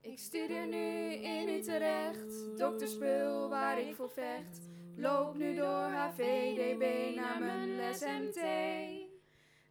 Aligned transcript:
Ik 0.00 0.18
studeer 0.18 0.66
nu 0.66 1.12
in 1.12 1.48
Utrecht, 1.48 2.58
dokterspul 2.58 3.48
waar 3.48 3.78
ik 3.78 3.94
voor 3.94 4.10
vecht. 4.10 4.60
Loop 4.96 5.34
nu 5.34 5.54
door 5.54 5.90
HVDB 5.90 7.14
naar 7.16 7.40
mijn 7.40 7.76
les 7.76 8.00
MT. 8.00 8.40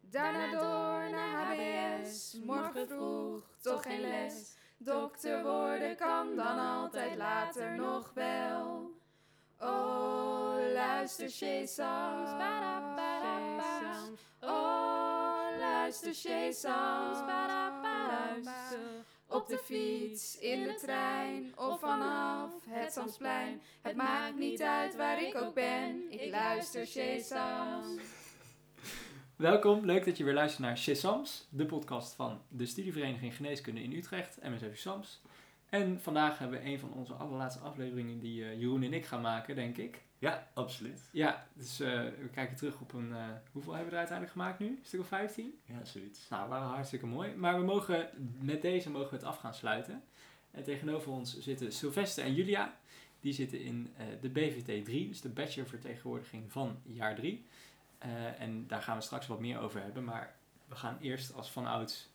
Daarna 0.00 0.50
door 0.50 1.10
naar 1.10 1.46
HBS, 1.46 2.38
morgen 2.44 2.88
vroeg 2.88 3.42
toch 3.60 3.82
geen 3.82 4.00
les. 4.00 4.56
Dokter 4.78 5.42
worden 5.42 5.96
kan 5.96 6.36
dan 6.36 6.58
altijd 6.58 7.16
later 7.16 7.76
nog 7.76 8.10
wel. 8.14 8.90
Oh, 9.60 10.54
luister 10.72 11.30
Shesams, 11.30 12.30
Oh, 14.40 15.58
luister 15.58 16.14
luister. 16.14 17.87
Op 19.30 19.48
de 19.48 19.58
fiets, 19.58 20.38
in 20.38 20.62
de 20.62 20.74
trein 20.74 21.52
of 21.56 21.80
vanaf 21.80 22.50
het 22.68 22.92
Zandsplein. 22.92 23.60
Het 23.82 23.96
maakt 23.96 24.36
niet 24.36 24.62
uit 24.62 24.96
waar 24.96 25.22
ik 25.22 25.34
ook 25.34 25.54
ben, 25.54 26.02
ik 26.10 26.30
luister 26.30 26.86
Shesams. 26.86 28.02
Welkom, 29.36 29.84
leuk 29.84 30.04
dat 30.04 30.16
je 30.16 30.24
weer 30.24 30.34
luistert 30.34 30.62
naar 30.62 30.78
Sams, 30.78 31.46
de 31.50 31.66
podcast 31.66 32.14
van 32.14 32.40
de 32.48 32.66
Studievereniging 32.66 33.34
Geneeskunde 33.34 33.82
in 33.82 33.92
Utrecht, 33.92 34.38
MSF 34.42 34.78
Sams. 34.78 35.20
En 35.68 36.00
vandaag 36.00 36.38
hebben 36.38 36.60
we 36.60 36.66
een 36.66 36.78
van 36.78 36.92
onze 36.92 37.12
allerlaatste 37.12 37.62
afleveringen 37.62 38.18
die 38.18 38.44
eh, 38.44 38.60
Jeroen 38.60 38.82
en 38.82 38.92
ik 38.92 39.04
gaan 39.04 39.20
maken, 39.20 39.54
denk 39.54 39.76
ik. 39.76 40.02
Ja, 40.18 40.48
absoluut. 40.54 41.08
Ja, 41.12 41.46
dus 41.54 41.80
eh, 41.80 41.88
we 42.02 42.28
kijken 42.32 42.56
terug 42.56 42.80
op 42.80 42.92
een... 42.92 43.12
eh, 43.12 43.26
hoeveel 43.52 43.72
hebben 43.72 43.90
we 43.90 43.94
er 43.96 44.06
uiteindelijk 44.06 44.38
gemaakt 44.38 44.58
nu? 44.58 44.66
Een 44.66 44.78
stuk 44.82 45.00
of 45.00 45.06
15? 45.08 45.58
Ja, 45.64 45.84
zoiets. 45.84 46.28
Nou, 46.28 46.48
waren 46.48 46.68
hartstikke 46.68 47.06
mooi. 47.06 47.34
Maar 47.34 47.58
we 47.58 47.64
mogen, 47.64 48.08
met 48.40 48.62
deze 48.62 48.90
mogen 48.90 49.10
we 49.10 49.16
het 49.16 49.24
af 49.24 49.38
gaan 49.38 49.54
sluiten. 49.54 50.02
En 50.50 50.62
tegenover 50.62 51.12
ons 51.12 51.38
zitten 51.38 51.72
Sylvester 51.72 52.24
en 52.24 52.34
Julia. 52.34 52.76
Die 53.20 53.32
zitten 53.32 53.60
in 53.60 53.92
eh, 53.96 54.06
de 54.20 54.28
BVT 54.28 54.84
3, 54.84 55.08
dus 55.08 55.20
de 55.20 55.28
Bachelor 55.28 55.68
Vertegenwoordiging 55.68 56.52
van 56.52 56.78
jaar 56.84 57.14
3. 57.14 57.46
Eh, 57.98 58.40
en 58.40 58.66
daar 58.66 58.82
gaan 58.82 58.96
we 58.96 59.02
straks 59.02 59.26
wat 59.26 59.40
meer 59.40 59.58
over 59.58 59.82
hebben. 59.82 60.04
Maar 60.04 60.34
we 60.66 60.74
gaan 60.74 60.98
eerst 61.00 61.34
als 61.34 61.50
vanouds 61.50 62.08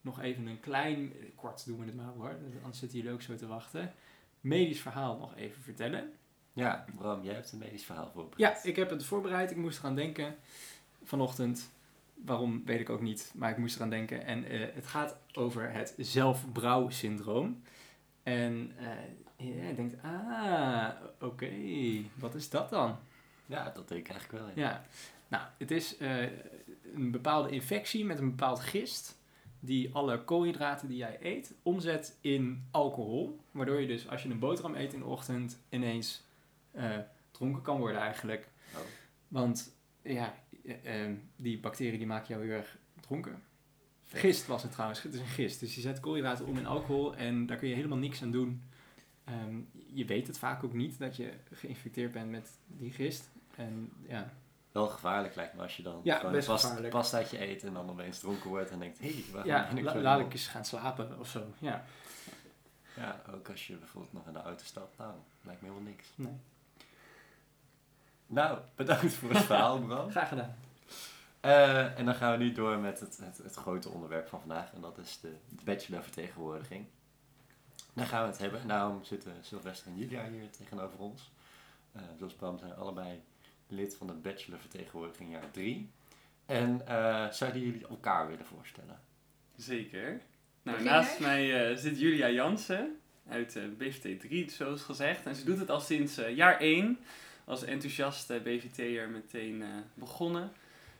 nog 0.00 0.20
even 0.20 0.46
een 0.46 0.60
klein, 0.60 1.12
kort 1.34 1.66
doen 1.66 1.78
we 1.78 1.84
het 1.84 1.94
maar 1.96 2.12
hoor, 2.16 2.36
anders 2.62 2.78
zitten 2.78 2.98
jullie 2.98 3.12
ook 3.12 3.22
zo 3.22 3.34
te 3.34 3.46
wachten. 3.46 3.92
Medisch 4.40 4.80
verhaal 4.80 5.18
nog 5.18 5.36
even 5.36 5.62
vertellen. 5.62 6.12
Ja, 6.58 6.84
Bram, 6.96 7.22
jij 7.22 7.34
hebt 7.34 7.52
een 7.52 7.58
medisch 7.58 7.84
verhaal 7.84 8.10
voorbereid. 8.14 8.62
Ja, 8.62 8.70
ik 8.70 8.76
heb 8.76 8.90
het 8.90 9.04
voorbereid. 9.04 9.50
Ik 9.50 9.56
moest 9.56 9.78
eraan 9.78 9.94
denken 9.94 10.36
vanochtend. 11.02 11.70
Waarom 12.14 12.62
weet 12.64 12.80
ik 12.80 12.90
ook 12.90 13.00
niet, 13.00 13.32
maar 13.34 13.50
ik 13.50 13.56
moest 13.56 13.76
eraan 13.76 13.90
denken. 13.90 14.24
En 14.24 14.44
eh, 14.44 14.74
het 14.74 14.86
gaat 14.86 15.16
over 15.32 15.72
het 15.72 15.94
zelfbrouwsyndroom. 15.96 17.62
En 18.22 18.72
eh 18.76 18.86
je 19.36 19.74
denkt, 19.74 20.02
ah, 20.02 20.88
oké, 21.20 21.50
wat 22.14 22.34
is 22.34 22.50
dat 22.50 22.70
dan? 22.70 22.98
Ja, 23.46 23.70
dat 23.74 23.88
denk 23.88 24.00
ik 24.00 24.12
eigenlijk 24.12 24.44
wel. 24.44 24.64
Ja, 24.64 24.84
nou, 25.28 25.42
het 25.58 25.70
is 25.70 25.96
eh, 25.96 26.22
een 26.94 27.10
bepaalde 27.10 27.50
infectie 27.50 28.04
met 28.04 28.18
een 28.18 28.30
bepaald 28.30 28.60
gist. 28.60 29.16
Die 29.60 29.94
alle 29.94 30.24
koolhydraten 30.24 30.88
die 30.88 30.96
jij 30.96 31.18
eet 31.20 31.54
omzet 31.62 32.18
in 32.20 32.66
alcohol. 32.70 33.40
Waardoor 33.50 33.80
je 33.80 33.86
dus 33.86 34.08
als 34.08 34.22
je 34.22 34.28
een 34.28 34.38
boterham 34.38 34.74
eet 34.74 34.92
in 34.92 34.98
de 34.98 35.04
ochtend 35.04 35.58
ineens 35.68 36.26
dronken 37.30 37.62
kan 37.62 37.78
worden 37.78 38.00
eigenlijk. 38.00 38.48
Oh. 38.74 38.80
Want 39.28 39.72
ja, 40.02 40.34
eh, 40.64 41.04
eh, 41.04 41.16
die 41.36 41.58
bacteriën 41.60 41.98
die 41.98 42.06
maken 42.06 42.28
jou 42.28 42.46
heel 42.46 42.56
erg 42.56 42.76
dronken. 43.00 43.42
Gist 44.04 44.46
was 44.46 44.62
het 44.62 44.72
trouwens, 44.72 45.02
het 45.02 45.14
is 45.14 45.20
een 45.20 45.26
gist. 45.26 45.60
Dus 45.60 45.74
je 45.74 45.80
zet 45.80 46.00
koolhydraten 46.00 46.46
om 46.46 46.58
in 46.58 46.66
alcohol 46.66 47.16
en 47.16 47.46
daar 47.46 47.56
kun 47.56 47.68
je 47.68 47.74
helemaal 47.74 47.98
niks 47.98 48.22
aan 48.22 48.30
doen. 48.30 48.62
Ehm, 49.24 49.60
je 49.86 50.04
weet 50.04 50.26
het 50.26 50.38
vaak 50.38 50.64
ook 50.64 50.72
niet 50.72 50.98
dat 50.98 51.16
je 51.16 51.32
geïnfecteerd 51.52 52.12
bent 52.12 52.30
met 52.30 52.50
die 52.66 52.92
gist. 52.92 53.30
En 53.56 53.92
ja, 54.08 54.32
Wel 54.72 54.86
gevaarlijk 54.88 55.34
lijkt 55.34 55.54
me 55.54 55.62
als 55.62 55.76
je 55.76 55.82
dan 55.82 56.00
Ja, 56.02 56.30
best 56.30 56.46
past, 56.46 56.88
pastaatje 56.88 57.46
eet 57.48 57.64
en 57.64 57.72
dan 57.72 57.90
opeens 57.90 58.18
dronken 58.18 58.48
wordt 58.48 58.70
en 58.70 58.78
denkt, 58.78 58.98
hé, 58.98 59.10
hey, 59.10 59.24
waarom 59.32 59.50
ja 59.50 59.66
ben 59.68 59.78
ik 59.78 59.84
la- 59.84 59.92
zo 59.92 60.00
laat 60.00 60.20
ik 60.20 60.32
eens 60.32 60.46
gaan 60.46 60.64
slapen 60.64 61.18
of 61.18 61.28
zo. 61.28 61.44
Ja, 61.58 61.84
Ja, 62.96 63.22
ook 63.34 63.48
als 63.50 63.66
je 63.66 63.76
bijvoorbeeld 63.76 64.12
nog 64.12 64.26
in 64.26 64.32
de 64.32 64.38
auto 64.42 64.64
stapt. 64.64 64.98
Nou, 64.98 65.14
lijkt 65.42 65.60
me 65.62 65.68
helemaal 65.68 65.88
niks. 65.90 66.06
nee. 66.14 66.32
Nou, 68.28 68.58
bedankt 68.74 69.14
voor 69.14 69.30
het 69.30 69.44
verhaal, 69.44 69.78
Bram. 69.86 70.10
Graag 70.10 70.28
gedaan. 70.28 70.56
Eh, 71.40 71.98
en 71.98 72.04
dan 72.04 72.14
gaan 72.14 72.38
we 72.38 72.44
nu 72.44 72.52
door 72.52 72.78
met 72.78 73.00
het, 73.00 73.18
het, 73.22 73.38
het 73.38 73.54
grote 73.54 73.88
onderwerp 73.88 74.28
van 74.28 74.40
vandaag. 74.40 74.72
En 74.72 74.80
dat 74.80 74.98
is 74.98 75.20
de, 75.20 75.34
bachelorvertegenwoordiging. 75.64 76.86
Daar 77.92 78.06
gaan 78.06 78.22
we 78.22 78.28
het 78.28 78.38
hebben. 78.38 78.60
En 78.60 78.68
daarom 78.68 79.04
zitten 79.04 79.32
Sylvester 79.40 79.86
en 79.86 79.98
Julia 79.98 80.28
hier 80.28 80.50
tegenover 80.50 80.98
ons. 80.98 81.30
Eh, 81.92 82.02
zoals 82.18 82.34
Bram 82.34 82.58
zijn 82.58 82.74
allebei 82.74 83.22
lid 83.66 83.96
van 83.96 84.06
de 84.06 84.12
bachelorvertegenwoordiging 84.12 85.32
jaar 85.32 85.50
3. 85.50 85.90
En 86.46 86.86
eh, 86.86 87.30
zouden 87.30 87.60
jullie 87.60 87.86
elkaar 87.86 88.28
willen 88.28 88.46
voorstellen? 88.46 89.00
Zeker. 89.56 90.20
Nou, 90.62 90.82
naast 90.82 91.20
mij 91.20 91.76
zit 91.76 91.98
Julia 91.98 92.30
Jansen 92.30 92.98
uit 93.28 93.56
eh, 93.56 93.62
BVT 93.78 94.20
3, 94.20 94.50
zoals 94.50 94.82
gezegd. 94.82 95.26
En 95.26 95.34
ze 95.34 95.44
doet 95.44 95.58
het 95.58 95.70
al 95.70 95.80
sinds 95.80 96.18
eh, 96.18 96.36
jaar 96.36 96.60
1 96.60 96.98
als 97.48 97.64
enthousiaste 97.64 98.40
BVT'er 98.40 99.08
meteen 99.08 99.62
eh, 99.62 99.68
begonnen. 99.94 100.52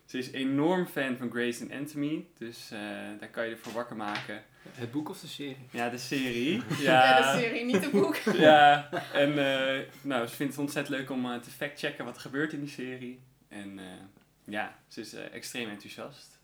Ze 0.05 0.19
is 0.19 0.31
enorm 0.31 0.87
fan 0.87 1.17
van 1.17 1.31
Grey's 1.31 1.63
Anatomy, 1.63 2.27
dus 2.39 2.71
eh, 2.71 2.81
daar 3.21 3.29
kan 3.31 3.45
je 3.45 3.51
ervoor 3.51 3.73
wakker 3.73 3.97
maken. 3.97 4.45
Het 4.71 4.91
boek 4.91 5.09
of 5.09 5.21
de 5.21 5.27
serie? 5.27 5.57
Ja, 5.71 5.89
de 5.89 5.99
serie. 5.99 6.63
Ja, 6.79 7.19
Ja, 7.19 7.33
de 7.33 7.39
serie, 7.39 7.65
niet 7.65 7.83
het 7.83 7.91
boek. 7.91 8.17
ja, 8.49 8.89
en 9.13 9.31
eh, 9.31 9.87
nou, 10.03 10.27
ze 10.27 10.35
vindt 10.35 10.53
het 10.53 10.63
ontzettend 10.63 10.97
leuk 10.97 11.11
om 11.11 11.33
eh, 11.33 11.41
te 11.41 11.51
factchecken 11.51 12.05
wat 12.05 12.15
er 12.15 12.21
gebeurt 12.21 12.53
in 12.53 12.61
die 12.61 12.69
serie. 12.69 13.21
En 13.49 13.79
eh, 13.79 13.85
ja, 14.45 14.79
ze 14.87 15.01
is 15.01 15.13
eh, 15.13 15.35
extreem 15.35 15.69
enthousiast. 15.69 16.39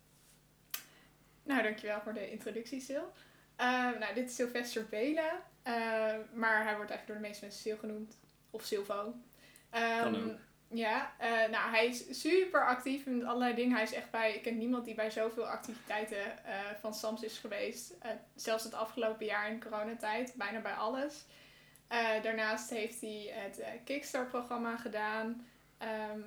Nou, 1.42 1.62
dankjewel 1.62 2.00
voor 2.00 2.14
de 2.14 2.30
introductie, 2.30 2.80
Sil. 2.88 3.06
Eh, 3.56 3.66
nou, 4.00 4.14
dit 4.14 4.28
is 4.28 4.34
Sylvester 4.34 4.86
eh, 4.90 5.72
maar 6.32 6.64
hij 6.64 6.76
wordt 6.76 6.90
eigenlijk 6.90 7.06
door 7.06 7.16
de 7.16 7.22
meeste 7.22 7.44
mensen 7.44 7.62
Sil 7.62 7.78
genoemd. 7.78 8.18
Of 8.50 8.64
Silvo. 8.64 9.14
Ehm, 9.74 10.02
Kan 10.02 10.30
ook. 10.30 10.38
Ja, 10.74 11.12
eh, 11.18 11.50
nou, 11.50 11.70
hij 11.70 11.86
is 11.86 12.20
super 12.20 12.66
actief 12.66 13.06
met 13.06 13.24
allerlei 13.24 13.54
dingen. 13.54 13.74
Hij 13.74 13.82
is 13.82 13.92
echt 13.92 14.10
bij, 14.10 14.34
ik 14.34 14.42
ken 14.42 14.58
niemand 14.58 14.84
die 14.84 14.94
bij 14.94 15.10
zoveel 15.10 15.46
activiteiten 15.46 16.44
eh, 16.44 16.58
van 16.80 16.94
SAMS 16.94 17.22
is 17.22 17.38
geweest. 17.38 17.94
Eh, 18.00 18.10
zelfs 18.34 18.64
het 18.64 18.74
afgelopen 18.74 19.26
jaar 19.26 19.50
in 19.50 19.62
coronatijd, 19.62 20.34
bijna 20.36 20.60
bij 20.60 20.72
alles. 20.72 21.24
Daarnaast 22.22 22.70
heeft 22.70 23.00
hij 23.00 23.30
het 23.32 23.62
Kickstart-programma 23.84 24.76
gedaan 24.76 25.46
ehm, 25.78 26.20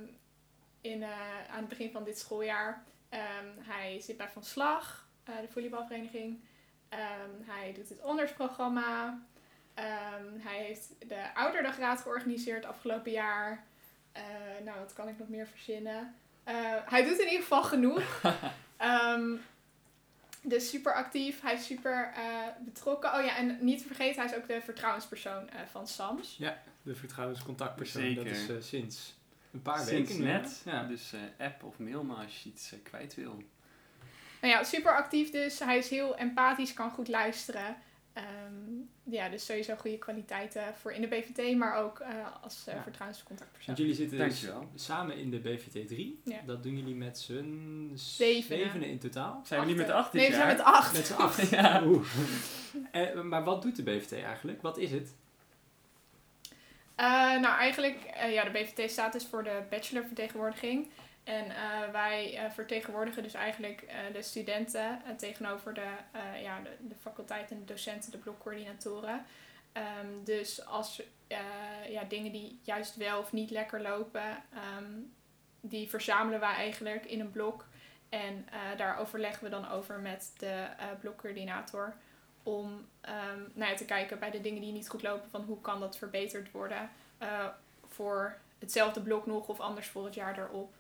in, 0.82 1.04
aan 1.50 1.60
het 1.60 1.68
begin 1.68 1.92
van 1.92 2.04
dit 2.04 2.20
schooljaar. 2.20 2.84
Ehm, 3.10 3.48
hij 3.60 4.00
zit 4.02 4.18
bij 4.18 4.30
Van 4.30 4.44
Slag, 4.44 5.08
de 5.24 5.48
volleybalvereniging. 5.50 6.40
Hij 7.46 7.74
doet 7.74 7.90
het 7.90 8.02
ondersprogramma. 8.02 9.20
Ehm, 9.78 10.40
hij 10.40 10.58
heeft 10.64 10.88
de 11.08 11.34
Ouderdagraad 11.34 12.02
georganiseerd 12.02 12.66
afgelopen 12.66 13.12
jaar. 13.12 13.66
Eh, 14.12 14.24
nou, 14.64 14.80
wat 14.80 14.94
kan 14.94 15.08
ik 15.08 15.18
nog 15.18 15.30
meer 15.30 15.48
verzinnen? 15.48 16.16
Eh, 16.44 16.56
hij 16.86 17.04
doet 17.04 17.20
in 17.20 17.26
ieder 17.26 17.42
geval 17.42 17.64
genoeg. 17.64 18.22
Ehm, 18.78 19.36
dus 20.42 20.70
super 20.70 20.94
actief. 20.94 21.42
Hij 21.42 21.54
is 21.54 21.66
super 21.66 22.14
eh, 22.16 22.24
betrokken. 22.60 23.14
Oh 23.14 23.26
ja, 23.26 23.36
en 23.36 23.58
niet 23.62 23.82
te 23.82 23.88
vergeten, 23.88 24.22
hij 24.22 24.32
is 24.32 24.38
ook 24.38 24.48
de 24.48 24.62
vertrouwenspersoon 24.62 25.50
eh, 25.50 25.60
van 25.72 25.88
SAMS. 25.88 26.40
De 26.82 26.96
vertrouwenscontactpersoon, 26.96 28.02
Zeker. 28.02 28.24
dat 28.24 28.34
is 28.34 28.50
eh, 28.50 28.56
sinds 28.60 29.16
een 29.52 29.62
paar 29.62 29.80
Sinds 29.80 30.10
weken 30.10 30.26
net. 30.26 30.62
Ja. 30.66 30.84
Dus 30.84 31.14
eh, 31.14 31.46
app 31.46 31.64
of 31.64 31.80
mail 31.80 32.04
me 32.04 32.14
als 32.14 32.44
je 32.44 32.50
iets 32.50 32.74
kwijt 32.84 33.16
wil. 33.16 33.44
Nou 34.42 34.54
ja, 34.54 34.64
super 34.64 34.96
actief 34.96 35.32
dus. 35.32 35.60
Hij 35.60 35.78
is 35.78 35.90
heel 35.90 36.18
empathisch, 36.18 36.74
kan 36.74 36.92
goed 36.92 37.08
luisteren. 37.08 37.78
Ehm, 38.18 38.24
ja, 39.04 39.30
dus 39.30 39.46
sowieso 39.46 39.76
goede 39.76 39.98
kwaliteiten 39.98 40.62
voor 40.82 40.92
in 40.92 41.02
de 41.02 41.08
BVT, 41.08 41.56
maar 41.58 41.76
ook 41.78 42.00
eh, 42.00 42.10
als 42.44 42.64
eh, 42.68 42.74
Ja. 42.74 42.82
vertrouwenscontactpersoon. 42.84 43.66
Want 43.76 43.78
jullie 43.78 43.94
zitten 43.96 44.18
dus 44.18 44.46
samen 44.76 45.18
in 45.18 45.30
de 45.32 45.38
BVT 45.40 45.88
3. 45.88 46.20
Ja. 46.24 46.40
Dat 46.46 46.64
doen 46.64 46.78
jullie 46.78 46.96
met 46.96 47.20
z'n 47.20 47.92
Zevenen. 47.96 48.84
in 48.84 49.00
totaal. 49.00 49.42
Zijn 49.46 49.60
we 49.62 49.66
niet 49.68 49.76
met 49.76 49.88
de 49.88 49.94
acht 49.94 50.12
dit 50.12 50.22
Nee, 50.22 50.30
we 50.30 50.36
zijn 50.36 50.48
met 50.48 50.62
acht. 50.62 50.94
Met 50.94 51.06
z'n 51.08 51.14
acht. 51.14 51.50
Ja. 51.58 51.84
Oeh. 51.86 52.08
Eh, 52.92 53.22
maar 53.22 53.44
wat 53.44 53.62
doet 53.62 53.76
de 53.76 53.84
BVT 53.84 54.12
eigenlijk? 54.14 54.62
Wat 54.62 54.78
is 54.78 54.92
het? 54.92 55.14
Eh, 56.96 57.06
nou, 57.40 57.58
eigenlijk, 57.60 58.04
eh, 58.04 58.34
ja, 58.34 58.44
de 58.44 58.50
BVT 58.52 58.92
staat 58.92 59.14
dus 59.14 59.26
voor 59.26 59.44
de 59.44 59.62
bachelorvertegenwoordiging. 59.70 60.88
En 61.28 61.50
eh, 61.50 61.92
wij 61.92 62.38
eh, 62.38 62.52
vertegenwoordigen 62.52 63.24
dus 63.24 63.34
eigenlijk 63.34 63.82
eh, 63.82 63.98
de 64.14 64.22
studenten 64.22 65.02
tegenover 65.18 65.74
de, 65.74 65.88
ja, 66.42 66.60
de, 66.62 66.88
de 66.88 66.96
faculteiten, 66.96 67.60
de 67.60 67.66
docenten, 67.66 68.12
de 68.12 68.18
blokcoördinatoren. 68.18 69.26
Ehm, 69.72 70.24
dus 70.24 70.66
als 70.66 71.02
ja, 71.90 72.04
dingen 72.04 72.32
die 72.32 72.60
juist 72.64 72.96
wel 72.96 73.20
of 73.20 73.32
niet 73.32 73.50
lekker 73.50 73.82
lopen, 73.82 74.44
ehm, 74.54 74.92
die 75.62 75.90
verzamelen 75.90 76.40
wij 76.40 76.54
eigenlijk 76.54 77.06
in 77.06 77.20
een 77.20 77.32
blok. 77.32 77.66
En 78.10 78.48
daar 78.78 79.00
overleggen 79.00 79.44
we 79.44 79.50
dan 79.50 79.70
over 79.70 80.00
met 80.00 80.34
de 80.38 80.66
blokcoördinator 81.00 81.94
om 82.44 82.88
ehm, 83.02 83.40
nou 83.54 83.72
ja, 83.72 83.78
te 83.78 83.86
kijken 83.86 84.20
bij 84.20 84.32
de 84.32 84.42
dingen 84.42 84.62
die 84.62 84.72
niet 84.72 84.90
goed 84.90 85.04
lopen, 85.04 85.30
van 85.30 85.42
hoe 85.42 85.62
kan 85.62 85.80
dat 85.80 85.98
verbeterd 85.98 86.52
worden 86.52 86.90
voor 87.88 88.38
hetzelfde 88.60 89.02
blok 89.02 89.26
nog 89.26 89.48
of 89.48 89.60
anders 89.60 89.88
voor 89.88 90.06
het 90.06 90.14
jaar 90.14 90.40
erop. 90.40 90.77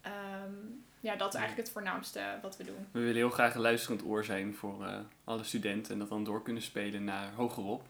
Ehm, 0.00 0.52
ja, 1.00 1.16
dat 1.16 1.28
is 1.34 1.40
eigenlijk 1.40 1.66
het 1.66 1.70
voornaamste 1.76 2.38
wat 2.42 2.56
we 2.56 2.64
doen. 2.64 2.86
We 2.90 2.98
willen 3.00 3.14
heel 3.14 3.30
graag 3.30 3.54
een 3.54 3.60
luisterend 3.60 4.04
oor 4.04 4.24
zijn 4.24 4.54
voor 4.54 4.84
eh, 4.86 4.98
alle 5.24 5.42
studenten 5.44 5.92
en 5.92 5.98
dat 5.98 6.08
dan 6.08 6.24
door 6.24 6.42
kunnen 6.42 6.62
spelen 6.62 7.04
naar 7.04 7.32
hogerop. 7.34 7.82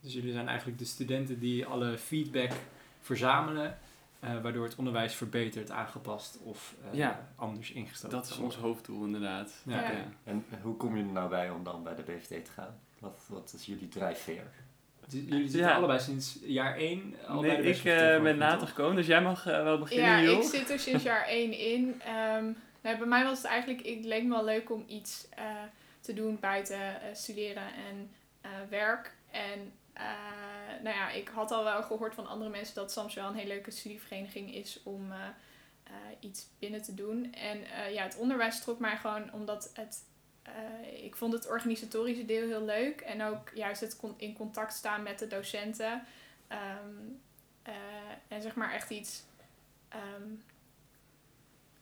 Dus 0.00 0.12
jullie 0.12 0.32
zijn 0.32 0.48
eigenlijk 0.48 0.78
de 0.78 0.84
studenten 0.84 1.38
die 1.38 1.66
alle 1.66 1.98
feedback 1.98 2.50
verzamelen, 3.00 3.78
eh, 4.20 4.40
waardoor 4.42 4.64
het 4.64 4.76
onderwijs 4.76 5.14
verbeterd, 5.14 5.70
aangepast 5.70 6.38
of 6.42 6.74
eh, 6.84 6.98
Ja. 6.98 7.28
anders 7.36 7.70
ingesteld 7.70 8.12
Dat 8.12 8.26
is 8.26 8.36
ons 8.36 8.56
hoofddoel 8.56 9.04
inderdaad. 9.04 9.52
Ja. 9.64 9.90
Ja. 9.90 10.04
En 10.24 10.44
hoe 10.62 10.76
kom 10.76 10.96
je 10.96 11.02
er 11.02 11.08
nou 11.08 11.28
bij 11.28 11.50
om 11.50 11.64
dan 11.64 11.82
bij 11.82 11.94
de 11.94 12.02
BVT 12.02 12.44
te 12.44 12.50
gaan? 12.50 12.78
Wat, 12.98 13.20
wat 13.28 13.52
is 13.56 13.66
jullie 13.66 13.88
drijfveer? 13.88 14.46
Jullie 15.08 15.42
zitten 15.48 15.60
Ja. 15.70 15.76
allebei 15.76 16.00
sinds 16.00 16.38
jaar 16.42 16.76
1 16.76 17.14
al 17.26 17.40
bij 17.40 17.50
Nee, 17.50 17.62
de 17.62 17.68
ik 17.68 17.84
eh, 17.84 18.22
ben 18.22 18.36
later 18.38 18.66
gekomen, 18.68 18.96
dus 18.96 19.06
jij 19.06 19.22
mag 19.22 19.46
eh, 19.46 19.62
wel 19.62 19.78
beginnen, 19.78 20.22
Ja, 20.22 20.36
ik 20.38 20.42
zit 20.42 20.70
er 20.70 20.78
sinds 20.78 21.02
jaar 21.02 21.26
1 21.28 21.52
in. 21.58 22.00
Ehm, 22.00 22.44
nou, 22.80 22.98
bij 22.98 23.06
mij 23.06 23.24
was 23.24 23.36
het 23.38 23.46
eigenlijk, 23.46 23.86
het 23.86 24.04
leek 24.04 24.22
me 24.22 24.28
wel 24.28 24.44
leuk 24.44 24.70
om 24.70 24.84
iets 24.88 25.26
eh, 25.30 25.44
te 26.00 26.14
doen 26.14 26.38
buiten 26.40 26.78
eh, 26.80 27.14
studeren 27.14 27.62
en 27.62 28.10
eh, 28.40 28.50
werk. 28.70 29.14
En 29.30 29.72
eh, 29.92 30.04
nou 30.82 30.96
ja, 30.96 31.10
ik 31.10 31.28
had 31.34 31.50
al 31.50 31.64
wel 31.64 31.82
gehoord 31.82 32.14
van 32.14 32.26
andere 32.26 32.50
mensen 32.50 32.74
dat 32.74 32.92
SAMS 32.92 33.14
wel 33.14 33.28
een 33.28 33.34
hele 33.34 33.48
leuke 33.48 33.70
studievereniging 33.70 34.54
is 34.54 34.80
om 34.84 35.12
eh, 35.12 35.18
eh, 35.84 35.92
iets 36.20 36.46
binnen 36.58 36.82
te 36.82 36.94
doen. 36.94 37.32
En 37.34 37.58
eh, 37.64 37.94
ja, 37.94 38.02
het 38.02 38.16
onderwijs 38.16 38.60
trok 38.60 38.78
mij 38.78 38.96
gewoon 38.96 39.32
omdat 39.32 39.70
het. 39.74 39.98
Eh, 40.44 41.04
ik 41.04 41.16
vond 41.16 41.32
het 41.32 41.48
organisatorische 41.48 42.24
deel 42.24 42.46
heel 42.46 42.64
leuk. 42.64 43.00
En 43.00 43.22
ook 43.22 43.50
juist 43.54 43.80
het 43.80 44.00
in 44.16 44.36
contact 44.36 44.72
staan 44.72 45.02
met 45.02 45.18
de 45.18 45.26
docenten. 45.26 46.04
Ehm, 46.48 46.94
eh, 47.62 47.74
en 48.28 48.42
zeg 48.42 48.54
maar 48.54 48.72
echt 48.72 48.90
iets 48.90 49.22
ehm, 49.88 50.28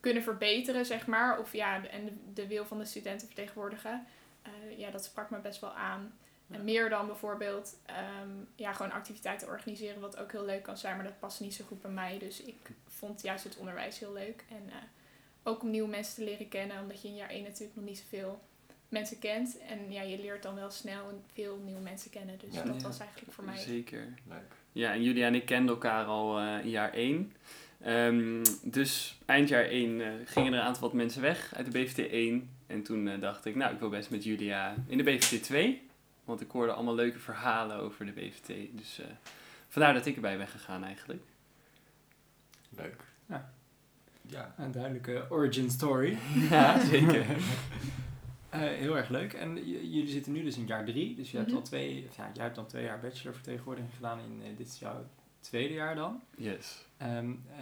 kunnen 0.00 0.22
verbeteren, 0.22 0.86
zeg 0.86 1.06
maar. 1.06 1.38
Of 1.38 1.52
ja, 1.52 1.86
en 1.86 2.04
de, 2.04 2.32
de 2.32 2.46
wil 2.46 2.64
van 2.64 2.78
de 2.78 2.84
studenten 2.84 3.26
vertegenwoordigen. 3.26 4.06
Eh, 4.42 4.78
ja, 4.78 4.90
dat 4.90 5.04
sprak 5.04 5.30
me 5.30 5.38
best 5.38 5.60
wel 5.60 5.72
aan. 5.72 6.14
En 6.50 6.64
meer 6.64 6.88
dan 6.88 7.06
bijvoorbeeld 7.06 7.76
ehm, 7.86 8.30
ja, 8.56 8.72
gewoon 8.72 8.92
activiteiten 8.92 9.48
organiseren, 9.48 10.00
wat 10.00 10.16
ook 10.16 10.32
heel 10.32 10.44
leuk 10.44 10.62
kan 10.62 10.76
zijn, 10.76 10.96
maar 10.96 11.04
dat 11.04 11.18
past 11.18 11.40
niet 11.40 11.54
zo 11.54 11.64
goed 11.64 11.82
bij 11.82 11.90
mij. 11.90 12.18
Dus 12.18 12.42
ik 12.42 12.70
vond 12.86 13.22
juist 13.22 13.44
het 13.44 13.56
onderwijs 13.56 13.98
heel 13.98 14.12
leuk. 14.12 14.44
En 14.48 14.70
ook 15.42 15.62
om 15.62 15.70
nieuwe 15.70 15.88
mensen 15.88 16.14
te 16.14 16.24
leren 16.24 16.48
kennen, 16.48 16.80
omdat 16.80 17.02
je 17.02 17.08
in 17.08 17.14
jaar 17.14 17.30
1 17.30 17.42
natuurlijk 17.42 17.76
nog 17.76 17.84
niet 17.84 17.98
zoveel 17.98 18.40
mensen 18.92 19.18
kent. 19.18 19.58
En 19.68 19.92
ja, 19.92 20.02
je 20.02 20.18
leert 20.20 20.42
dan 20.42 20.54
wel 20.54 20.70
snel 20.70 21.22
veel 21.32 21.60
nieuwe 21.64 21.80
mensen 21.80 22.10
kennen. 22.10 22.38
Dus 22.38 22.54
Ja. 22.54 22.62
dat 22.62 22.80
Ja. 22.80 22.86
was 22.88 22.98
eigenlijk 22.98 23.32
voor 23.32 23.44
mij. 23.44 23.56
Zeker. 23.58 24.08
Leuk. 24.28 24.54
Ja, 24.72 24.92
en 24.92 25.02
Julia 25.02 25.26
en 25.26 25.34
ik 25.34 25.44
kenden 25.46 25.74
elkaar 25.74 26.04
al 26.04 26.38
eh, 26.38 26.58
in 26.64 26.70
jaar 26.70 26.92
1. 26.94 27.32
Ehm, 27.80 28.44
dus 28.62 29.18
eind 29.26 29.48
jaar 29.48 29.64
1 29.64 30.00
eh, 30.00 30.08
gingen 30.24 30.52
er 30.52 30.58
een 30.58 30.64
aantal 30.64 30.82
wat 30.82 30.92
mensen 30.92 31.22
weg 31.22 31.54
uit 31.54 31.72
de 31.72 31.78
BVT 31.78 32.10
1. 32.10 32.50
En 32.66 32.82
toen 32.82 33.08
eh, 33.08 33.20
dacht 33.20 33.44
ik, 33.44 33.54
nou, 33.54 33.72
ik 33.72 33.78
wil 33.80 33.88
best 33.88 34.10
met 34.10 34.24
Julia 34.24 34.74
in 34.86 34.96
de 34.96 35.02
BVT 35.04 35.42
2. 35.42 35.86
Want 36.24 36.40
ik 36.40 36.50
hoorde 36.50 36.72
allemaal 36.72 36.94
leuke 36.94 37.18
verhalen 37.18 37.76
over 37.76 38.06
de 38.06 38.12
BVT. 38.12 38.46
Dus 38.72 38.98
eh, 39.00 39.06
vandaar 39.68 39.94
dat 39.94 40.06
ik 40.06 40.14
erbij 40.14 40.36
ben 40.36 40.48
gegaan 40.48 40.84
eigenlijk. 40.84 41.22
Leuk. 42.76 43.00
Ja. 43.28 43.52
Ja. 44.26 44.54
Een 44.58 44.72
duidelijke 44.72 45.26
origin 45.30 45.70
story. 45.70 46.18
Ja, 46.50 46.80
zeker. 46.84 47.26
Eh, 48.52 48.60
heel 48.60 48.96
erg 48.96 49.08
leuk. 49.08 49.32
En 49.32 49.54
jullie 49.90 50.08
zitten 50.08 50.32
nu 50.32 50.43
dus 50.43 50.56
in 50.56 50.66
jaar 50.66 50.84
drie. 50.84 51.14
Dus 51.14 51.31
je 51.31 51.37
hebt 51.37 51.49
Mhm. 51.49 51.56
al 51.58 51.62
twee, 51.62 52.08
ja, 52.16 52.31
jij 52.34 52.43
hebt 52.44 52.56
dan 52.56 52.66
twee 52.66 52.84
jaar 52.84 53.00
bachelorvertegenwoordiging 53.00 53.94
gedaan. 53.94 54.19
In, 54.19 54.40
eh, 54.43 54.56
dit 54.56 54.66
is 54.69 54.78
jouw 54.78 55.04
tweede 55.40 55.75
jaar 55.75 55.94
dan. 55.94 56.20
Yes. 56.37 56.87
Ehm, 56.96 57.31
eh, 57.31 57.56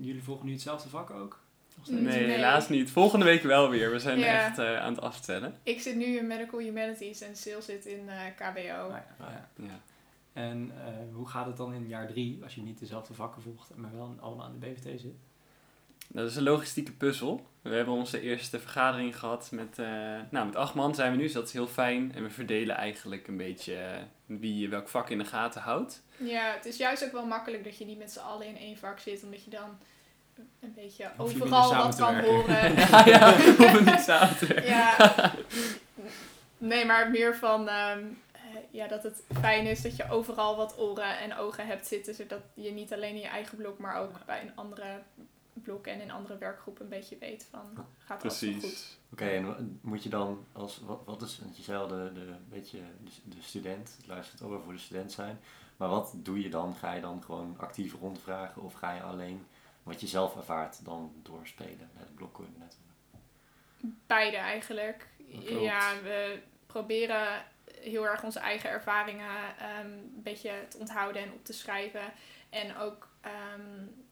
jullie 0.00 0.22
volgen 0.22 0.46
nu 0.46 0.52
hetzelfde 0.52 0.88
vak 0.88 1.10
ook? 1.10 1.42
Steeds? 1.82 1.90
Nee, 2.00 2.02
Nee. 2.26 2.30
helaas 2.34 2.68
niet. 2.68 2.90
Volgende 2.90 3.24
week 3.24 3.42
wel 3.42 3.70
weer. 3.70 3.90
We 3.90 3.98
zijn 3.98 4.18
Ja. 4.18 4.26
echt 4.46 4.58
eh, 4.58 4.80
aan 4.80 4.92
het 4.94 5.00
aftellen. 5.02 5.54
Ik 5.62 5.80
zit 5.80 5.96
nu 5.96 6.04
in 6.04 6.26
Medical 6.26 6.60
Humanities 6.60 7.20
en 7.20 7.36
Sil 7.42 7.62
zit 7.62 7.86
in 7.86 8.08
eh, 8.08 8.20
KBO. 8.36 8.88
Nou 8.88 8.90
ja, 8.92 9.06
ja. 9.18 9.48
Ja. 9.56 9.80
En 10.32 10.70
eh, 10.86 10.92
hoe 11.12 11.28
gaat 11.28 11.46
het 11.46 11.56
dan 11.56 11.74
in 11.74 11.88
jaar 11.88 12.06
drie 12.06 12.38
als 12.42 12.54
je 12.54 12.60
niet 12.62 12.78
dezelfde 12.78 13.14
vakken 13.14 13.42
volgt, 13.42 13.70
maar 13.76 13.92
wel 13.96 14.14
allemaal 14.20 14.44
aan 14.46 14.58
de 14.58 14.66
BVT 14.66 15.00
zit? 15.00 15.14
Dat 16.08 16.30
is 16.30 16.36
een 16.36 16.42
logistieke 16.42 16.92
puzzel. 16.92 17.46
We 17.62 17.74
hebben 17.74 17.94
onze 17.94 18.20
eerste 18.20 18.60
vergadering 18.60 19.18
gehad 19.18 19.48
met, 19.50 19.78
eh, 19.78 19.86
nou, 20.30 20.46
met 20.46 20.56
acht 20.56 20.74
man 20.74 20.94
zijn 20.94 21.10
we 21.10 21.16
nu, 21.16 21.22
dus 21.22 21.32
dat 21.32 21.46
is 21.46 21.52
heel 21.52 21.66
fijn. 21.66 22.12
En 22.14 22.22
we 22.22 22.30
verdelen 22.30 22.76
eigenlijk 22.76 23.28
een 23.28 23.36
beetje 23.36 23.74
eh, 23.74 24.02
wie 24.26 24.68
welk 24.68 24.88
vak 24.88 25.10
in 25.10 25.18
de 25.18 25.24
gaten 25.24 25.60
houdt. 25.60 26.02
Ja, 26.16 26.52
het 26.52 26.64
is 26.64 26.76
juist 26.76 27.04
ook 27.04 27.12
wel 27.12 27.26
makkelijk 27.26 27.64
dat 27.64 27.78
je 27.78 27.84
niet 27.84 27.98
met 27.98 28.12
z'n 28.12 28.18
allen 28.18 28.46
in 28.46 28.56
één 28.56 28.76
vak 28.76 28.98
zit, 28.98 29.22
omdat 29.22 29.44
je 29.44 29.50
dan 29.50 29.78
een 30.60 30.74
beetje 30.74 31.02
je 31.02 31.22
overal 31.22 31.74
wat 31.74 31.96
kan 31.96 32.20
horen. 32.20 32.74
ja, 32.76 33.06
ja, 33.06 33.36
hoeven 33.36 33.84
niet 33.84 34.00
samen 34.00 34.36
te 34.36 34.46
werken. 34.46 34.70
Ja. 34.70 35.34
Nee, 36.58 36.84
maar 36.84 37.10
meer 37.10 37.36
van 37.36 37.68
ehm, 37.68 38.04
eh, 38.32 38.40
ja, 38.70 38.88
dat 38.88 39.02
het 39.02 39.22
fijn 39.40 39.66
is 39.66 39.82
dat 39.82 39.96
je 39.96 40.10
overal 40.10 40.56
wat 40.56 40.78
oren 40.78 41.18
en 41.18 41.36
ogen 41.36 41.66
hebt 41.66 41.86
zitten, 41.86 42.14
zodat 42.14 42.40
je 42.54 42.72
niet 42.72 42.92
alleen 42.92 43.14
in 43.14 43.20
je 43.20 43.26
eigen 43.26 43.56
blok, 43.56 43.78
maar 43.78 43.96
ook 44.00 44.24
bij 44.26 44.40
een 44.40 44.52
andere 44.54 45.02
blok 45.64 45.86
en 45.86 46.00
in 46.00 46.10
andere 46.10 46.38
werkgroepen 46.38 46.84
een 46.84 46.90
beetje 46.90 47.18
weet 47.18 47.46
van 47.50 47.86
gaat 47.98 48.22
alles 48.22 48.40
wel 48.40 48.52
goed. 48.52 48.60
Precies. 48.60 48.98
Oké, 49.12 49.24
en 49.24 49.78
moet 49.82 50.02
je 50.02 50.08
dan 50.08 50.44
als, 50.52 50.80
wat, 50.84 51.00
wat 51.04 51.22
is, 51.22 51.38
want 51.38 51.56
je 51.56 51.62
zei 51.62 51.78
al 51.78 51.88
de, 51.88 52.10
de, 52.14 52.34
beetje 52.48 52.78
de, 52.78 53.36
de 53.36 53.42
student, 53.42 53.94
het 53.96 54.06
luistert 54.06 54.42
over 54.42 54.62
voor 54.62 54.72
de 54.72 54.78
student 54.78 55.12
zijn. 55.12 55.40
Maar 55.76 55.88
wat 55.88 56.12
doe 56.16 56.42
je 56.42 56.48
dan? 56.48 56.74
Ga 56.74 56.92
je 56.92 57.00
dan 57.00 57.22
gewoon 57.22 57.54
actief 57.58 57.94
rondvragen 58.00 58.62
of 58.62 58.74
ga 58.74 58.92
je 58.92 59.02
alleen 59.02 59.46
wat 59.82 60.00
je 60.00 60.06
zelf 60.06 60.36
ervaart 60.36 60.84
dan 60.84 61.12
doorspelen 61.22 61.90
met 61.92 62.02
het 62.02 62.14
blokcoördinator? 62.14 62.78
Beide 64.06 64.36
eigenlijk. 64.36 65.08
Klopt. 65.44 65.62
Ja, 65.62 65.92
we 66.02 66.42
proberen 66.66 67.44
heel 67.80 68.06
erg 68.06 68.22
onze 68.22 68.38
eigen 68.38 68.70
ervaringen 68.70 69.56
ehm, 69.58 69.86
een 69.86 70.22
beetje 70.22 70.52
te 70.68 70.78
onthouden 70.78 71.22
en 71.22 71.32
op 71.32 71.44
te 71.44 71.52
schrijven. 71.52 72.12
En 72.50 72.76
ook, 72.76 73.08
ehm, 73.20 73.32
eh, 73.32 74.03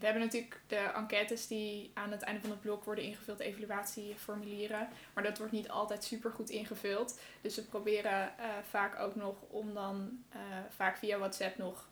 we 0.00 0.06
hebben 0.06 0.22
natuurlijk 0.24 0.60
de 0.66 0.76
enquêtes 0.76 1.46
die 1.46 1.90
aan 1.94 2.10
het 2.10 2.22
einde 2.22 2.40
van 2.40 2.50
het 2.50 2.60
blok 2.60 2.84
worden 2.84 3.04
ingevuld, 3.04 3.38
de 3.38 3.44
evaluatieformulieren. 3.44 4.88
Maar 5.14 5.24
dat 5.24 5.38
wordt 5.38 5.52
niet 5.52 5.68
altijd 5.70 6.04
super 6.04 6.30
goed 6.30 6.50
ingevuld. 6.50 7.18
Dus 7.40 7.56
we 7.56 7.62
proberen 7.62 8.38
eh, 8.38 8.44
vaak 8.68 8.98
ook 8.98 9.14
nog 9.14 9.34
om 9.48 9.74
dan 9.74 10.22
eh, 10.28 10.40
vaak 10.68 10.96
via 10.96 11.18
WhatsApp 11.18 11.58
nog 11.58 11.88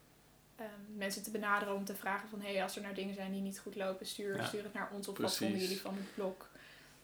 ehm, 0.56 0.68
mensen 0.96 1.22
te 1.22 1.30
benaderen 1.30 1.74
om 1.74 1.84
te 1.84 1.94
vragen 1.94 2.28
van... 2.28 2.40
hé, 2.40 2.52
hey, 2.52 2.62
als 2.62 2.76
er 2.76 2.82
nou 2.82 2.94
dingen 2.94 3.14
zijn 3.14 3.32
die 3.32 3.42
niet 3.42 3.58
goed 3.58 3.76
lopen, 3.76 4.06
stuur, 4.06 4.36
Ja. 4.36 4.44
stuur 4.44 4.62
het 4.62 4.72
naar 4.72 4.90
ons. 4.92 5.08
Of 5.08 5.18
wat 5.18 5.36
vonden 5.36 5.58
jullie 5.60 5.80
van 5.80 5.94
het 5.94 6.14
blok? 6.14 6.48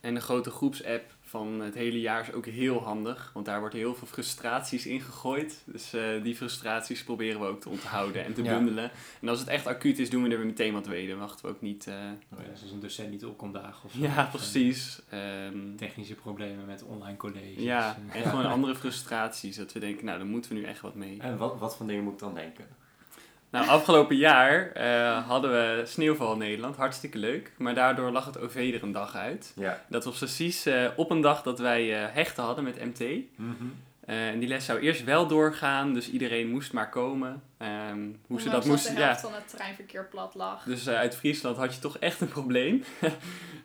En 0.04 0.14
de 0.14 0.20
grote 0.20 0.50
groepsapp 0.50 1.02
van 1.20 1.60
het 1.60 1.74
hele 1.74 2.00
jaar 2.00 2.20
is 2.28 2.32
ook 2.32 2.46
heel 2.46 2.82
handig, 2.82 3.30
want 3.34 3.46
daar 3.46 3.60
wordt 3.60 3.74
heel 3.74 3.94
veel 3.94 4.06
frustraties 4.06 4.86
in 4.86 5.00
gegooid. 5.00 5.62
Dus 5.66 5.92
eh, 5.92 6.22
die 6.22 6.36
frustraties 6.36 7.04
proberen 7.04 7.40
we 7.40 7.46
ook 7.46 7.60
te 7.60 7.68
onthouden 7.68 8.24
en 8.24 8.34
te 8.34 8.42
Ja. 8.42 8.56
bundelen. 8.56 8.90
En 9.20 9.28
als 9.28 9.38
het 9.38 9.48
echt 9.48 9.66
acuut 9.66 9.98
is, 9.98 10.10
doen 10.10 10.22
we 10.22 10.28
er 10.30 10.36
weer 10.36 10.46
meteen 10.46 10.72
wat 10.72 10.86
mee. 10.88 11.08
Dan 11.08 11.18
wachten 11.18 11.44
we 11.46 11.50
ook 11.52 11.60
niet... 11.60 11.86
eh, 11.86 11.94
Oh, 12.32 12.38
ja. 12.44 12.50
Dus 12.50 12.62
als 12.62 12.70
een 12.70 12.80
docent 12.80 13.10
niet 13.10 13.24
op 13.24 13.36
kon 13.38 13.52
dagen 13.52 13.84
of 13.84 13.92
zo. 13.92 13.98
Ja, 14.00 14.08
Of, 14.08 14.16
eh, 14.16 14.30
precies. 14.30 15.00
Ehm, 15.08 15.76
Technische 15.76 16.14
problemen 16.14 16.66
met 16.66 16.82
online 16.82 17.16
colleges. 17.16 17.62
ja, 17.62 17.96
en 18.12 18.22
gewoon 18.22 18.46
andere 18.56 18.74
frustraties. 18.74 19.56
Dat 19.56 19.72
we 19.72 19.78
denken, 19.80 20.04
nou, 20.04 20.18
daar 20.18 20.26
moeten 20.26 20.50
we 20.52 20.56
nu 20.58 20.64
echt 20.64 20.80
wat 20.80 20.94
mee. 20.94 21.16
En 21.20 21.36
wat, 21.36 21.58
wat 21.58 21.76
voor 21.76 21.86
dingen 21.86 22.04
moet 22.04 22.12
ik 22.12 22.18
dan 22.18 22.34
denken? 22.34 22.64
Nou, 23.54 23.68
afgelopen 23.68 24.16
jaar 24.16 24.72
eh, 24.72 25.26
hadden 25.28 25.50
we 25.50 25.82
sneeuwval 25.86 26.32
in 26.32 26.38
Nederland. 26.38 26.76
Hartstikke 26.76 27.18
leuk. 27.18 27.52
Maar 27.58 27.74
daardoor 27.74 28.10
lag 28.10 28.24
het 28.24 28.40
OV 28.40 28.70
er 28.74 28.82
een 28.82 28.92
dag 28.92 29.14
uit. 29.16 29.52
Ja. 29.56 29.80
Dat 29.88 30.04
was 30.04 30.18
precies 30.18 30.66
eh, 30.66 30.86
op 30.96 31.10
een 31.10 31.20
dag 31.20 31.42
dat 31.42 31.58
wij 31.58 32.02
eh, 32.04 32.14
hechten 32.14 32.44
hadden 32.44 32.64
met 32.64 32.84
MT. 32.84 33.00
Mhm. 33.36 33.52
Eh, 34.06 34.28
en 34.28 34.38
die 34.38 34.48
les 34.48 34.64
zou 34.64 34.78
eerst 34.80 35.04
wel 35.04 35.26
doorgaan, 35.26 35.94
dus 35.94 36.10
iedereen 36.10 36.48
moest 36.50 36.72
maar 36.72 36.88
komen. 36.90 37.42
Ehm, 37.58 38.08
hoe 38.26 38.40
ze 38.40 38.50
dat 38.50 38.64
moesten. 38.64 38.94
de 38.94 39.00
Ja, 39.00 39.06
helft 39.06 39.20
van 39.20 39.34
het 39.34 39.48
treinverkeer 39.48 40.06
plat 40.10 40.34
lag. 40.34 40.64
dus 40.64 40.88
uit 40.88 41.16
Friesland 41.16 41.56
had 41.56 41.74
je 41.74 41.80
toch 41.80 41.98
echt 41.98 42.20
een 42.20 42.28
probleem. 42.28 42.84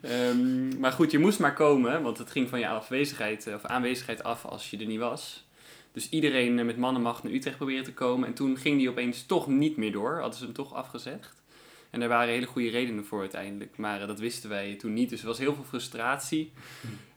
Ehm, 0.00 0.78
maar 0.78 0.92
goed, 0.92 1.10
je 1.10 1.18
moest 1.18 1.38
maar 1.38 1.54
komen, 1.54 2.02
want 2.02 2.18
het 2.18 2.30
ging 2.30 2.48
van 2.48 2.58
je 2.58 2.68
afwezigheid 2.68 3.50
of 3.54 3.64
aanwezigheid 3.64 4.22
af 4.22 4.44
als 4.44 4.70
je 4.70 4.78
er 4.78 4.86
niet 4.86 4.98
was. 4.98 5.48
Dus 5.92 6.08
iedereen 6.08 6.58
eh, 6.58 6.64
met 6.64 6.76
mannenmacht 6.76 7.22
naar 7.22 7.32
Utrecht 7.32 7.56
proberen 7.56 7.84
te 7.84 7.94
komen. 7.94 8.28
En 8.28 8.34
toen 8.34 8.56
ging 8.56 8.78
die 8.78 8.90
opeens 8.90 9.26
toch 9.26 9.46
niet 9.46 9.76
meer 9.76 9.92
door. 9.92 10.18
Hadden 10.18 10.38
ze 10.38 10.44
hem 10.44 10.54
toch 10.54 10.74
afgezegd. 10.74 11.42
En 11.90 12.00
daar 12.00 12.08
waren 12.08 12.32
hele 12.32 12.46
goede 12.46 12.70
redenen 12.70 13.04
voor 13.04 13.20
uiteindelijk. 13.20 13.76
Maar 13.76 14.00
eh, 14.00 14.06
dat 14.06 14.18
wisten 14.18 14.50
wij 14.50 14.74
toen 14.74 14.92
niet. 14.92 15.10
Dus 15.10 15.20
er 15.20 15.26
was 15.26 15.38
heel 15.38 15.54
veel 15.54 15.64
frustratie. 15.64 16.52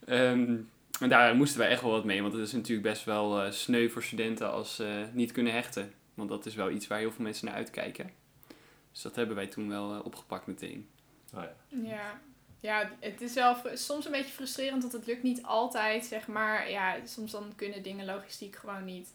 Ehm, 0.06 0.56
en 1.00 1.10
daar 1.10 1.36
moesten 1.36 1.60
wij 1.60 1.70
echt 1.70 1.82
wel 1.82 1.92
wat 1.92 2.06
mee. 2.06 2.22
Want 2.22 2.34
het 2.34 2.42
is 2.42 2.52
natuurlijk 2.52 2.88
best 2.88 3.04
wel 3.04 3.42
eh, 3.42 3.52
sneu 3.52 3.90
voor 3.90 4.04
studenten 4.04 4.52
als 4.52 4.76
ze 4.76 5.06
niet 5.14 5.32
kunnen 5.32 5.54
hechten. 5.54 5.94
Want 6.14 6.30
dat 6.30 6.46
is 6.46 6.56
wel 6.56 6.70
iets 6.70 6.88
waar 6.88 7.00
heel 7.00 7.12
veel 7.12 7.24
mensen 7.24 7.46
naar 7.46 7.56
uitkijken. 7.56 8.12
Dus 8.92 9.02
dat 9.02 9.16
hebben 9.16 9.36
wij 9.36 9.48
toen 9.48 9.70
wel 9.70 10.02
opgepakt 10.04 10.48
meteen. 10.48 10.88
Oh, 11.34 11.42
ja. 11.42 11.90
Ja. 11.90 12.22
Ja, 12.64 12.90
het 13.00 13.22
is 13.22 13.34
wel 13.34 13.56
soms 13.74 14.06
een 14.06 14.12
beetje 14.12 14.34
frustrerend, 14.34 14.82
want 14.82 14.94
het 14.94 15.06
lukt 15.06 15.24
niet 15.24 15.44
altijd, 15.44 16.06
zeg 16.06 16.28
maar. 16.28 16.70
Ja, 16.70 16.96
soms 17.06 17.32
dan 17.32 17.54
kunnen 17.56 17.84
dingen 17.84 18.06
logistiek 18.06 18.56
gewoon 18.56 18.86
niet. 18.86 19.14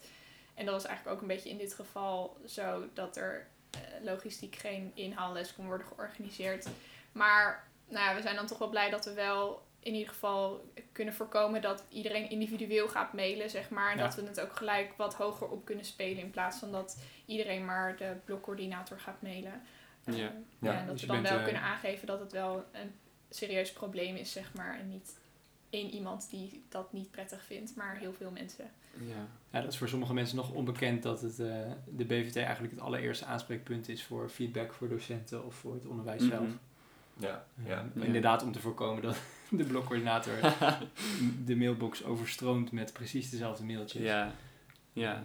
En 0.53 0.65
dat 0.65 0.73
was 0.73 0.85
eigenlijk 0.85 1.15
ook 1.15 1.21
een 1.21 1.27
beetje 1.35 1.49
in 1.49 1.57
dit 1.57 1.73
geval 1.73 2.37
zo 2.45 2.83
dat 2.93 3.17
er 3.17 3.47
eh, 3.71 3.79
logistiek 4.03 4.55
geen 4.55 4.91
inhaalles 4.93 5.53
kon 5.55 5.65
worden 5.65 5.87
georganiseerd. 5.87 6.67
Maar 7.11 7.67
nou 7.87 8.05
ja, 8.09 8.15
we 8.15 8.21
zijn 8.21 8.35
dan 8.35 8.47
toch 8.47 8.57
wel 8.57 8.69
blij 8.69 8.89
dat 8.89 9.05
we 9.05 9.13
wel 9.13 9.67
in 9.79 9.93
ieder 9.93 10.09
geval 10.13 10.63
kunnen 10.91 11.13
voorkomen 11.13 11.61
dat 11.61 11.83
iedereen 11.89 12.29
individueel 12.29 12.87
gaat 12.89 13.13
mailen, 13.13 13.49
zeg 13.49 13.69
maar. 13.69 13.91
En 13.91 13.97
Ja. 13.97 14.03
dat 14.03 14.15
we 14.15 14.25
het 14.25 14.39
ook 14.39 14.55
gelijk 14.55 14.93
wat 14.97 15.15
hoger 15.15 15.47
op 15.47 15.65
kunnen 15.65 15.85
spelen 15.85 16.23
in 16.23 16.31
plaats 16.31 16.57
van 16.59 16.71
dat 16.71 16.99
iedereen 17.25 17.65
maar 17.65 17.97
de 17.97 18.15
blokcoördinator 18.25 18.99
gaat 18.99 19.21
mailen. 19.21 19.61
Ja. 20.05 20.11
Eh, 20.13 20.17
Ja, 20.17 20.31
ja, 20.59 20.79
en 20.79 20.85
dat 20.85 20.91
dus 20.93 21.01
we 21.01 21.07
dan 21.07 21.15
bent, 21.15 21.27
wel 21.29 21.37
eh, 21.37 21.43
kunnen 21.43 21.61
aangeven 21.61 22.07
dat 22.07 22.19
het 22.19 22.31
wel 22.31 22.65
een 22.71 22.93
serieus 23.29 23.71
probleem 23.73 24.15
is, 24.15 24.31
zeg 24.31 24.53
maar. 24.53 24.79
En 24.79 24.89
niet 24.89 25.17
één 25.69 25.89
iemand 25.89 26.29
die 26.29 26.63
dat 26.69 26.93
niet 26.93 27.11
prettig 27.11 27.43
vindt, 27.43 27.75
maar 27.75 27.97
heel 27.97 28.13
veel 28.13 28.31
mensen. 28.31 28.65
Ja. 29.07 29.27
Ja, 29.51 29.61
dat 29.61 29.71
is 29.71 29.77
voor 29.77 29.87
sommige 29.89 30.13
mensen 30.13 30.35
nog 30.35 30.51
onbekend 30.51 31.03
dat 31.03 31.21
het, 31.21 31.39
eh, 31.39 31.71
de 31.87 32.05
BVT 32.05 32.35
eigenlijk 32.35 32.73
het 32.73 32.81
allereerste 32.83 33.25
aanspreekpunt 33.25 33.89
is 33.89 34.03
voor 34.03 34.29
feedback 34.29 34.73
voor 34.73 34.89
docenten 34.89 35.45
of 35.45 35.55
voor 35.55 35.73
het 35.73 35.85
onderwijs 35.85 36.27
zelf. 36.27 36.41
Mhm. 36.47 36.51
Ja, 37.17 37.45
Eh, 37.63 37.67
ja. 37.67 37.85
Ja. 37.95 38.03
Inderdaad, 38.03 38.43
om 38.43 38.51
te 38.51 38.59
voorkomen 38.59 39.01
dat 39.03 39.17
de 39.49 39.63
blokcoördinator 39.63 40.33
de 41.45 41.55
mailbox 41.55 42.03
overstroomt 42.03 42.71
met 42.71 42.93
precies 42.93 43.29
dezelfde 43.29 43.63
mailtjes. 43.65 44.03
ja. 44.03 44.33
Ja. 44.93 45.23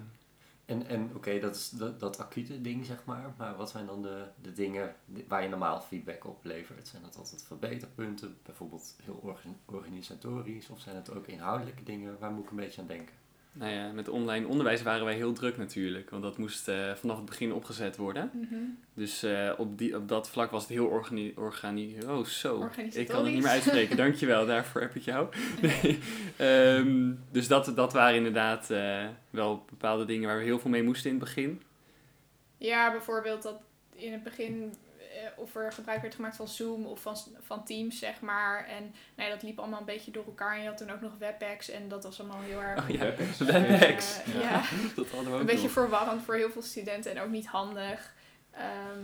En, 0.64 0.86
en 0.86 1.10
oké, 1.14 1.38
dat 1.38 1.54
is 1.56 1.70
dat, 1.70 2.00
dat 2.00 2.18
acute 2.18 2.60
ding, 2.60 2.84
zeg 2.84 3.04
maar. 3.04 3.34
Maar 3.38 3.56
wat 3.56 3.70
zijn 3.70 3.86
dan 3.86 4.02
de, 4.02 4.26
de 4.42 4.52
dingen 4.52 4.96
waar 5.28 5.42
je 5.42 5.48
normaal 5.48 5.80
feedback 5.80 6.24
op 6.24 6.44
levert? 6.44 6.88
Zijn 6.88 7.02
dat 7.02 7.16
altijd 7.16 7.42
verbeterpunten, 7.42 8.38
bijvoorbeeld 8.42 8.96
heel 9.02 9.20
orga- 9.22 9.48
organisatorisch? 9.64 10.68
Of 10.70 10.80
zijn 10.80 10.96
het 10.96 11.10
ook 11.14 11.26
inhoudelijke 11.26 11.82
dingen? 11.82 12.18
Waar 12.18 12.30
moet 12.30 12.44
ik 12.44 12.50
een 12.50 12.56
beetje 12.56 12.80
aan 12.80 12.86
denken? 12.86 13.14
Nou 13.56 13.72
ja, 13.72 13.92
met 13.92 14.08
online 14.08 14.46
onderwijs 14.46 14.82
waren 14.82 15.04
wij 15.04 15.14
heel 15.14 15.32
druk 15.32 15.56
natuurlijk. 15.56 16.10
Want 16.10 16.22
dat 16.22 16.38
moest 16.38 16.68
eh, 16.68 16.94
vanaf 16.94 17.16
het 17.16 17.24
begin 17.24 17.52
opgezet 17.52 17.96
worden. 17.96 18.30
Dus 18.94 19.22
eh, 19.22 19.52
op, 19.56 19.78
die, 19.78 19.96
op 19.96 20.08
dat 20.08 20.30
vlak 20.30 20.50
was 20.50 20.62
het 20.62 20.70
heel 20.70 20.86
organi... 20.86 21.32
organi 21.36 21.96
oh, 22.06 22.24
zo. 22.24 22.70
Ik 22.76 23.06
kan 23.08 23.24
het 23.24 23.32
niet 23.32 23.42
meer 23.42 23.50
uitspreken. 23.50 23.96
Dankjewel, 23.96 24.46
daarvoor 24.54 24.80
heb 24.80 24.94
ik 24.94 25.02
jou. 25.02 25.28
Nee. 25.60 25.98
Ehm, 26.36 27.12
dus 27.30 27.48
dat, 27.48 27.72
dat 27.76 27.92
waren 27.92 28.16
inderdaad 28.16 28.70
eh, 28.70 29.06
wel 29.30 29.64
bepaalde 29.70 30.04
dingen 30.04 30.28
waar 30.28 30.38
we 30.38 30.44
heel 30.44 30.58
veel 30.58 30.70
mee 30.70 30.82
moesten 30.82 31.10
in 31.10 31.16
het 31.16 31.24
begin. 31.24 31.62
Ja, 32.58 32.90
bijvoorbeeld 32.90 33.42
dat 33.42 33.60
in 33.94 34.12
het 34.12 34.22
begin 34.22 34.74
of 35.36 35.54
er 35.56 35.72
gebruik 35.72 36.00
werd 36.02 36.14
gemaakt 36.14 36.36
van 36.36 36.48
Zoom 36.48 36.86
of 36.86 37.00
van, 37.00 37.16
van 37.40 37.64
Teams, 37.64 37.98
zeg 37.98 38.20
maar. 38.20 38.66
En 38.66 38.94
nee, 39.14 39.28
dat 39.30 39.42
liep 39.42 39.58
allemaal 39.58 39.78
een 39.80 39.84
beetje 39.84 40.10
door 40.10 40.24
elkaar. 40.24 40.54
En 40.56 40.62
je 40.62 40.68
had 40.68 40.76
toen 40.78 40.90
ook 40.90 41.00
nog 41.00 41.12
WebEx 41.18 41.68
en 41.70 41.88
dat 41.88 42.04
was 42.04 42.20
allemaal 42.20 42.40
heel 42.40 42.62
erg... 42.62 42.82
Oh 42.82 42.88
ja, 42.90 42.98
WebEx. 42.98 43.38
WebEx. 43.38 44.18
eh, 44.22 44.34
Ja. 44.34 44.40
ja. 44.40 44.62
Dat 44.96 45.10
hadden 45.10 45.28
we 45.28 45.34
ook 45.34 45.40
een 45.40 45.46
beetje 45.46 45.62
nog. 45.62 45.72
verwarrend 45.72 46.22
voor 46.22 46.34
heel 46.34 46.50
veel 46.50 46.62
studenten 46.62 47.10
en 47.16 47.20
ook 47.22 47.30
niet 47.30 47.46
handig. 47.46 48.14
Ehm, 48.50 49.00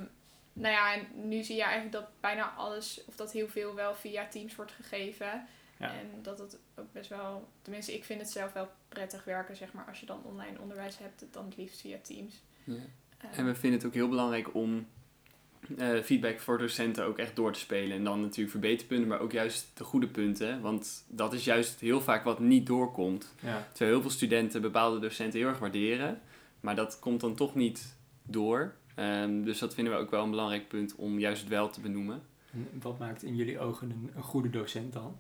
nou 0.52 0.74
ja, 0.74 0.94
en 0.94 1.06
nu 1.28 1.42
zie 1.42 1.56
je 1.56 1.62
eigenlijk 1.62 1.92
dat 1.92 2.06
bijna 2.20 2.52
alles, 2.56 3.04
of 3.06 3.16
dat 3.16 3.32
heel 3.32 3.48
veel 3.48 3.74
wel 3.74 3.94
via 3.94 4.28
Teams 4.28 4.56
wordt 4.56 4.72
gegeven. 4.72 5.46
Ja. 5.78 5.92
En 5.92 6.22
dat 6.22 6.38
het 6.38 6.58
ook 6.76 6.92
best 6.92 7.08
wel, 7.08 7.48
tenminste 7.62 7.94
ik 7.94 8.04
vind 8.04 8.20
het 8.20 8.30
zelf 8.30 8.52
wel 8.52 8.68
prettig 8.88 9.24
werken, 9.24 9.56
zeg 9.56 9.72
maar. 9.72 9.84
Als 9.88 10.00
je 10.00 10.06
dan 10.06 10.20
online 10.24 10.58
onderwijs 10.60 10.98
hebt, 10.98 11.24
dan 11.30 11.44
het 11.44 11.56
liefst 11.56 11.80
via 11.80 11.98
Teams. 12.02 12.34
Ja. 12.64 12.74
Ehm, 13.18 13.32
En 13.38 13.46
we 13.46 13.54
vinden 13.54 13.78
het 13.78 13.88
ook 13.88 13.94
heel 13.94 14.08
belangrijk 14.08 14.54
om 14.54 14.86
eh, 15.78 16.00
feedback 16.00 16.40
voor 16.40 16.58
docenten 16.58 17.04
ook 17.04 17.18
echt 17.18 17.36
door 17.36 17.52
te 17.52 17.58
spelen. 17.58 17.96
En 17.96 18.04
dan 18.04 18.20
natuurlijk 18.20 18.50
verbeterpunten, 18.50 19.08
maar 19.08 19.20
ook 19.20 19.32
juist 19.32 19.70
de 19.74 19.84
goede 19.84 20.08
punten. 20.08 20.60
Want 20.60 21.04
dat 21.08 21.32
is 21.32 21.44
juist 21.44 21.80
heel 21.80 22.00
vaak 22.00 22.24
wat 22.24 22.38
niet 22.38 22.66
doorkomt. 22.66 23.34
Ja. 23.40 23.68
Terwijl 23.72 23.90
heel 23.90 24.00
veel 24.00 24.10
studenten 24.10 24.62
bepaalde 24.62 24.98
docenten 24.98 25.38
heel 25.38 25.48
erg 25.48 25.58
waarderen. 25.58 26.20
Maar 26.60 26.76
dat 26.76 26.98
komt 26.98 27.20
dan 27.20 27.34
toch 27.34 27.54
niet 27.54 27.96
door. 28.22 28.74
Ehm, 28.94 29.42
dus 29.42 29.58
dat 29.58 29.74
vinden 29.74 29.92
we 29.92 29.98
ook 29.98 30.10
wel 30.10 30.22
een 30.24 30.30
belangrijk 30.30 30.68
punt 30.68 30.94
om 30.94 31.18
juist 31.18 31.48
wel 31.48 31.70
te 31.70 31.80
benoemen. 31.80 32.22
En 32.52 32.68
Wat 32.82 32.98
maakt 32.98 33.22
in 33.22 33.36
jullie 33.36 33.58
ogen 33.58 33.90
een, 33.90 34.10
een 34.14 34.22
goede 34.22 34.50
docent 34.50 34.92
dan? 34.92 35.16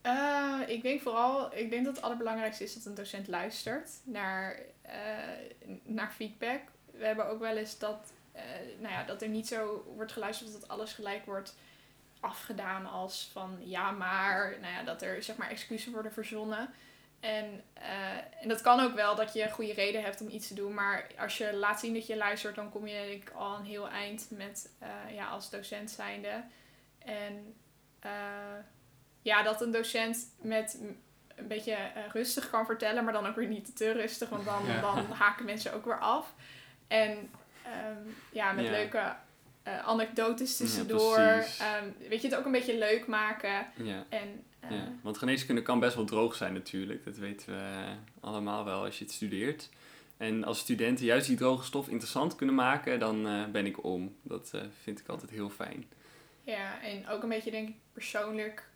Eh, 0.00 0.60
ik 0.66 0.82
denk 0.82 1.00
vooral, 1.00 1.54
ik 1.54 1.70
denk 1.70 1.84
dat 1.84 1.94
het 1.96 2.04
allerbelangrijkste 2.04 2.64
is 2.64 2.74
dat 2.74 2.84
een 2.84 2.94
docent 2.94 3.28
luistert 3.28 3.90
naar, 4.04 4.58
eh, 4.82 4.94
naar 5.82 6.10
feedback. 6.10 6.60
We 6.90 7.04
hebben 7.06 7.28
ook 7.28 7.40
wel 7.40 7.56
eens 7.56 7.78
dat, 7.78 8.12
eh, 8.34 8.42
nou 8.78 8.92
ja, 8.92 9.04
dat 9.04 9.22
er 9.22 9.28
niet 9.28 9.48
zo 9.48 9.92
wordt 9.96 10.12
geluisterd 10.12 10.52
dat 10.52 10.68
alles 10.68 10.92
gelijk 10.92 11.24
wordt 11.26 11.56
afgedaan 12.20 12.86
als 12.86 13.28
van 13.32 13.58
ja 13.60 13.90
maar, 13.90 14.56
nou 14.60 14.72
ja, 14.72 14.82
dat 14.82 15.02
er 15.02 15.22
zeg 15.22 15.36
maar 15.36 15.50
excuses 15.50 15.92
worden 15.92 16.12
verzonnen. 16.12 16.74
En, 17.20 17.64
eh, 17.72 18.16
en 18.40 18.48
dat 18.48 18.60
kan 18.60 18.80
ook 18.80 18.94
wel 18.94 19.14
dat 19.14 19.32
je 19.32 19.42
een 19.42 19.50
goede 19.50 19.72
reden 19.72 20.02
hebt 20.02 20.20
om 20.20 20.28
iets 20.28 20.48
te 20.48 20.54
doen, 20.54 20.74
maar 20.74 21.06
als 21.18 21.38
je 21.38 21.54
laat 21.56 21.80
zien 21.80 21.94
dat 21.94 22.06
je 22.06 22.16
luistert, 22.16 22.54
dan 22.54 22.70
kom 22.70 22.86
je 22.86 23.06
denk 23.08 23.22
ik 23.22 23.30
al 23.30 23.56
een 23.56 23.64
heel 23.64 23.88
eind 23.88 24.26
met, 24.30 24.70
eh, 24.78 25.14
ja, 25.14 25.28
als 25.28 25.50
docent 25.50 25.90
zijnde. 25.90 26.44
En 26.98 27.54
ja, 29.22 29.42
dat 29.42 29.60
een 29.60 29.70
docent 29.70 30.34
met 30.40 30.78
een 31.36 31.48
beetje 31.48 31.76
rustig 32.12 32.50
kan 32.50 32.66
vertellen, 32.66 33.04
maar 33.04 33.12
dan 33.12 33.26
ook 33.26 33.36
weer 33.36 33.48
niet 33.48 33.76
te 33.76 33.92
rustig, 33.92 34.28
want 34.28 34.44
dan, 34.44 34.66
Ja. 34.66 34.80
dan 34.80 35.04
haken 35.10 35.44
mensen 35.44 35.72
ook 35.72 35.84
weer 35.84 36.00
af. 36.00 36.34
En 36.88 37.30
ehm, 37.64 37.98
ja, 38.32 38.52
met 38.52 38.64
Ja. 38.64 38.70
leuke 38.70 39.14
eh, 39.62 39.86
anekdotes 39.86 40.56
tussendoor. 40.56 41.16
Ehm, 41.18 41.84
weet 42.08 42.22
je, 42.22 42.28
het 42.28 42.36
ook 42.36 42.44
een 42.44 42.52
beetje 42.52 42.78
leuk 42.78 43.06
maken. 43.06 43.66
Ja. 43.76 44.04
En 44.08 44.44
eh, 44.60 44.70
Ja, 44.70 44.88
want 45.02 45.18
geneeskunde 45.18 45.62
kan 45.62 45.80
best 45.80 45.94
wel 45.94 46.04
droog 46.04 46.34
zijn 46.34 46.52
natuurlijk. 46.52 47.04
Dat 47.04 47.16
weten 47.16 47.52
we 47.54 47.60
eh, 47.60 47.90
allemaal 48.20 48.64
wel 48.64 48.84
als 48.84 48.98
je 48.98 49.04
het 49.04 49.12
studeert. 49.12 49.68
En 50.16 50.44
als 50.44 50.58
studenten 50.58 51.04
juist 51.04 51.26
die 51.26 51.36
droge 51.36 51.64
stof 51.64 51.88
interessant 51.88 52.34
kunnen 52.36 52.54
maken, 52.54 52.98
dan 52.98 53.26
eh, 53.26 53.44
ben 53.46 53.66
ik 53.66 53.84
om. 53.84 54.16
Dat 54.22 54.50
eh, 54.54 54.60
vind 54.82 55.00
ik 55.00 55.08
altijd 55.08 55.30
heel 55.30 55.50
fijn. 55.50 55.84
Ja, 56.42 56.82
en 56.82 57.08
ook 57.08 57.22
een 57.22 57.28
beetje 57.28 57.50
denk 57.50 57.68
ik 57.68 57.74
persoonlijk 57.92 58.68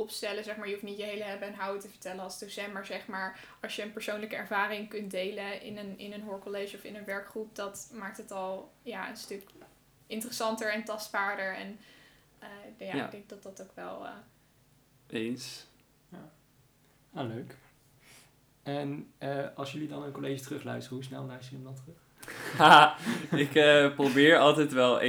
opstellen, 0.00 0.44
zeg 0.44 0.56
maar. 0.56 0.66
Je 0.66 0.72
hoeft 0.72 0.84
niet 0.84 0.96
je 0.98 1.04
hele 1.04 1.22
hebben 1.24 1.48
en 1.48 1.54
houden 1.54 1.82
te 1.82 1.88
vertellen 1.88 2.22
als 2.22 2.38
docent, 2.38 2.72
maar 2.72 2.86
zeg 2.86 3.06
maar, 3.06 3.40
als 3.62 3.76
je 3.76 3.82
een 3.82 3.92
persoonlijke 3.92 4.36
ervaring 4.36 4.88
kunt 4.88 5.10
delen 5.10 5.62
in 5.62 5.76
een, 5.78 5.98
in 5.98 6.12
een 6.12 6.22
hoorcollege 6.22 6.76
of 6.76 6.84
in 6.84 6.96
een 6.96 7.04
werkgroep, 7.04 7.54
dat 7.54 7.90
maakt 7.92 8.16
het 8.16 8.30
al 8.30 8.72
ja, 8.82 9.08
een 9.08 9.16
stuk 9.16 9.42
interessanter 10.06 10.72
en 10.72 10.84
tastbaarder. 10.84 11.54
En 11.56 11.78
eh, 12.38 12.48
ja, 12.88 12.94
Ja. 12.96 13.04
ik 13.04 13.10
denk 13.10 13.28
dat 13.28 13.42
dat 13.42 13.62
ook 13.62 13.74
wel... 13.74 14.06
eh, 14.06 14.12
Eens. 15.06 15.66
Ah, 17.12 17.26
leuk. 17.28 17.56
En 18.62 19.12
eh, 19.18 19.46
als 19.54 19.72
jullie 19.72 19.88
dan 19.88 20.02
een 20.02 20.12
college 20.12 20.42
terugluisteren, 20.42 20.96
hoe 20.98 21.06
snel 21.06 21.24
luister 21.24 21.50
je 21.50 21.56
hem 21.56 21.64
dan 21.64 21.74
terug? 21.74 21.96
Haha, 22.56 22.96
ik 23.44 23.54
eh, 23.54 23.94
probeer 23.94 24.38
altijd 24.38 24.72
wel 24.72 25.00
1,6. 25.00 25.06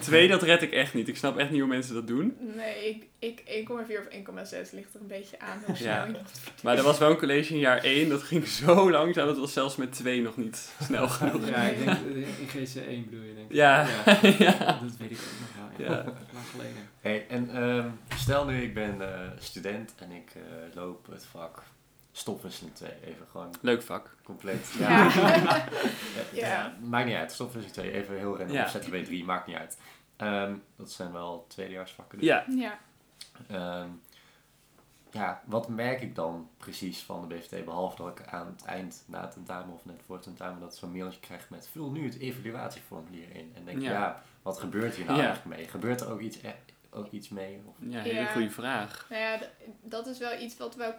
2, 0.00 0.28
dat 0.28 0.42
red 0.42 0.62
ik 0.62 0.72
echt 0.72 0.94
niet. 0.94 1.08
Ik 1.08 1.16
snap 1.16 1.38
echt 1.38 1.50
niet 1.50 1.60
hoe 1.60 1.68
mensen 1.68 1.94
dat 1.94 2.06
doen. 2.06 2.36
nee, 2.56 3.08
ik, 3.18 3.42
ik 3.46 3.66
1,4 3.68 3.72
of 3.72 3.86
1,6 3.86 4.72
ligt 4.72 4.94
er 4.94 5.00
een 5.00 5.06
beetje 5.06 5.40
aan 5.40 5.62
hoe 5.66 5.76
snel 5.76 5.88
Ja. 5.88 6.06
je 6.06 6.14
Maar 6.62 6.76
er 6.76 6.82
was 6.82 6.98
wel 6.98 7.10
een 7.10 7.18
college 7.18 7.52
in 7.52 7.58
jaar 7.58 7.84
1, 7.84 8.08
dat 8.08 8.22
ging 8.22 8.46
zo 8.48 8.90
langzaam. 8.90 9.26
Dat 9.26 9.38
was 9.38 9.52
zelfs 9.52 9.76
met 9.76 9.92
2 9.92 10.22
nog 10.22 10.36
niet 10.36 10.72
snel 10.82 11.08
genoeg. 11.08 11.48
Ja, 11.48 11.62
ik 11.62 11.84
denk 11.84 11.98
eh, 11.98 12.16
in 12.16 12.48
GC1 12.48 13.10
bedoel 13.10 13.24
je, 13.24 13.34
denk 13.34 13.50
ik. 13.50 13.56
Ja. 13.56 13.86
Ja. 14.38 14.78
Dat 14.82 14.96
weet 14.98 15.10
ik 15.10 15.18
ook 15.18 15.40
nog 15.40 15.76
wel. 15.76 15.86
Ja. 15.86 15.94
Ja. 15.94 16.04
Lang 16.32 16.46
geleden. 16.50 16.88
Hey, 17.00 17.26
en 17.28 17.50
ehm, 17.54 17.88
stel 18.16 18.44
nu, 18.44 18.62
ik 18.62 18.74
ben 18.74 19.00
eh, 19.00 19.20
student 19.38 19.94
en 19.98 20.10
ik 20.10 20.32
eh, 20.34 20.74
loop 20.74 21.06
het 21.10 21.26
vak 21.30 21.62
stofwisseling 22.18 22.74
2. 22.74 22.90
Even 23.04 23.26
gewoon 23.30 23.54
Leuk 23.60 23.82
vak. 23.82 24.14
compleet. 24.24 24.74
Ja. 24.78 24.88
Ja. 25.12 25.64
ja, 26.32 26.74
Maakt 26.80 27.06
niet 27.06 27.14
uit. 27.16 27.32
Stofwisseling 27.32 27.72
2, 27.90 27.92
even 27.92 28.16
heel 28.18 28.36
random. 28.36 28.56
Ja. 28.56 28.68
ZTW 28.68 28.94
3, 29.04 29.24
maakt 29.24 29.46
niet 29.46 29.56
uit. 29.56 29.78
Ehm, 30.16 30.54
dat 30.76 30.90
zijn 30.90 31.12
wel 31.12 31.44
tweedejaarsvakken. 31.48 32.18
dus. 32.18 32.26
Ja. 32.28 32.44
Ja. 32.48 32.78
Ehm, 33.48 33.88
ja, 35.10 35.42
wat 35.44 35.68
merk 35.68 36.00
ik 36.00 36.14
dan 36.14 36.48
precies 36.56 37.00
van 37.02 37.28
de 37.28 37.34
BVT? 37.34 37.64
Behalve 37.64 37.96
dat 38.02 38.18
ik 38.18 38.26
aan 38.26 38.46
het 38.46 38.64
eind, 38.64 39.02
na 39.06 39.20
het 39.20 39.32
tentamen 39.32 39.74
of 39.74 39.84
net 39.84 40.00
voor 40.06 40.14
het 40.14 40.24
tentamen, 40.24 40.60
dat 40.60 40.76
zo'n 40.76 40.92
mailtje 40.92 41.20
krijg 41.20 41.50
met 41.50 41.68
vul 41.72 41.90
nu 41.90 42.04
het 42.04 42.18
evaluatieformulier 42.18 43.34
in. 43.36 43.52
En 43.54 43.64
denk 43.64 43.80
Ja. 43.82 43.90
ja. 43.90 44.22
wat 44.42 44.58
gebeurt 44.58 44.94
hier 44.94 45.04
nou 45.06 45.18
Ja. 45.18 45.24
eigenlijk 45.26 45.56
mee? 45.56 45.68
Gebeurt 45.68 46.00
er 46.00 46.10
ook 46.10 46.20
iets, 46.20 46.42
e- 46.42 46.54
ook 46.90 47.10
iets 47.10 47.28
mee? 47.28 47.62
Of, 47.66 47.74
Ja, 47.78 48.00
hele 48.00 48.20
Ja. 48.20 48.26
goede 48.32 48.50
vraag. 48.50 49.06
Nou 49.10 49.22
ja, 49.22 49.38
dat 49.82 50.06
is 50.06 50.18
wel 50.18 50.40
iets 50.40 50.56
wat 50.56 50.74
we 50.76 50.86
ook 50.86 50.96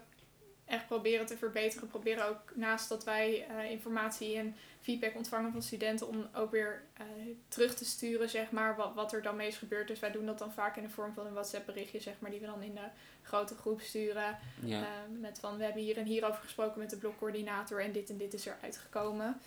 echt 0.70 0.88
proberen 0.88 1.26
te 1.26 1.38
verbeteren. 1.38 1.84
We 1.84 1.90
proberen 1.90 2.28
ook 2.28 2.56
naast 2.56 2.90
dat 2.90 3.04
wij 3.04 3.48
eh, 3.48 3.72
informatie 3.72 4.38
en 4.38 4.56
feedback 4.82 5.16
ontvangen 5.16 5.52
van 5.52 5.62
studenten 5.62 6.08
om 6.08 6.28
ook 6.34 6.52
weer 6.52 6.84
eh, 6.94 7.06
terug 7.48 7.76
te 7.76 7.86
sturen, 7.86 8.30
zeg 8.30 8.52
maar, 8.52 8.76
wat, 8.76 8.94
wat 8.94 9.14
er 9.14 9.22
dan 9.22 9.36
mee 9.36 9.48
is 9.48 9.58
gebeurd. 9.58 9.88
Dus 9.88 10.00
wij 10.00 10.12
doen 10.12 10.26
dat 10.26 10.40
dan 10.40 10.52
vaak 10.52 10.78
in 10.78 10.84
de 10.84 10.90
vorm 10.90 11.14
van 11.14 11.26
een 11.26 11.34
WhatsApp 11.34 11.66
berichtje, 11.66 12.00
zeg 12.00 12.14
maar, 12.20 12.32
die 12.32 12.40
we 12.40 12.46
dan 12.46 12.62
in 12.62 12.76
de 12.76 12.88
grote 13.22 13.56
groep 13.56 13.82
sturen. 13.82 14.38
Ja. 14.62 14.82
Eh, 14.82 14.88
met 15.20 15.40
van, 15.40 15.58
we 15.58 15.64
hebben 15.64 15.82
hier 15.82 15.98
en 15.98 16.06
hier 16.06 16.26
over 16.26 16.42
gesproken 16.42 16.80
met 16.80 16.90
de 16.90 16.98
blokcoördinator 16.98 17.82
en 17.82 17.92
dit 17.92 18.10
en 18.10 18.18
dit 18.18 18.34
is 18.34 18.48
er 18.48 18.58
uitgekomen. 18.62 19.42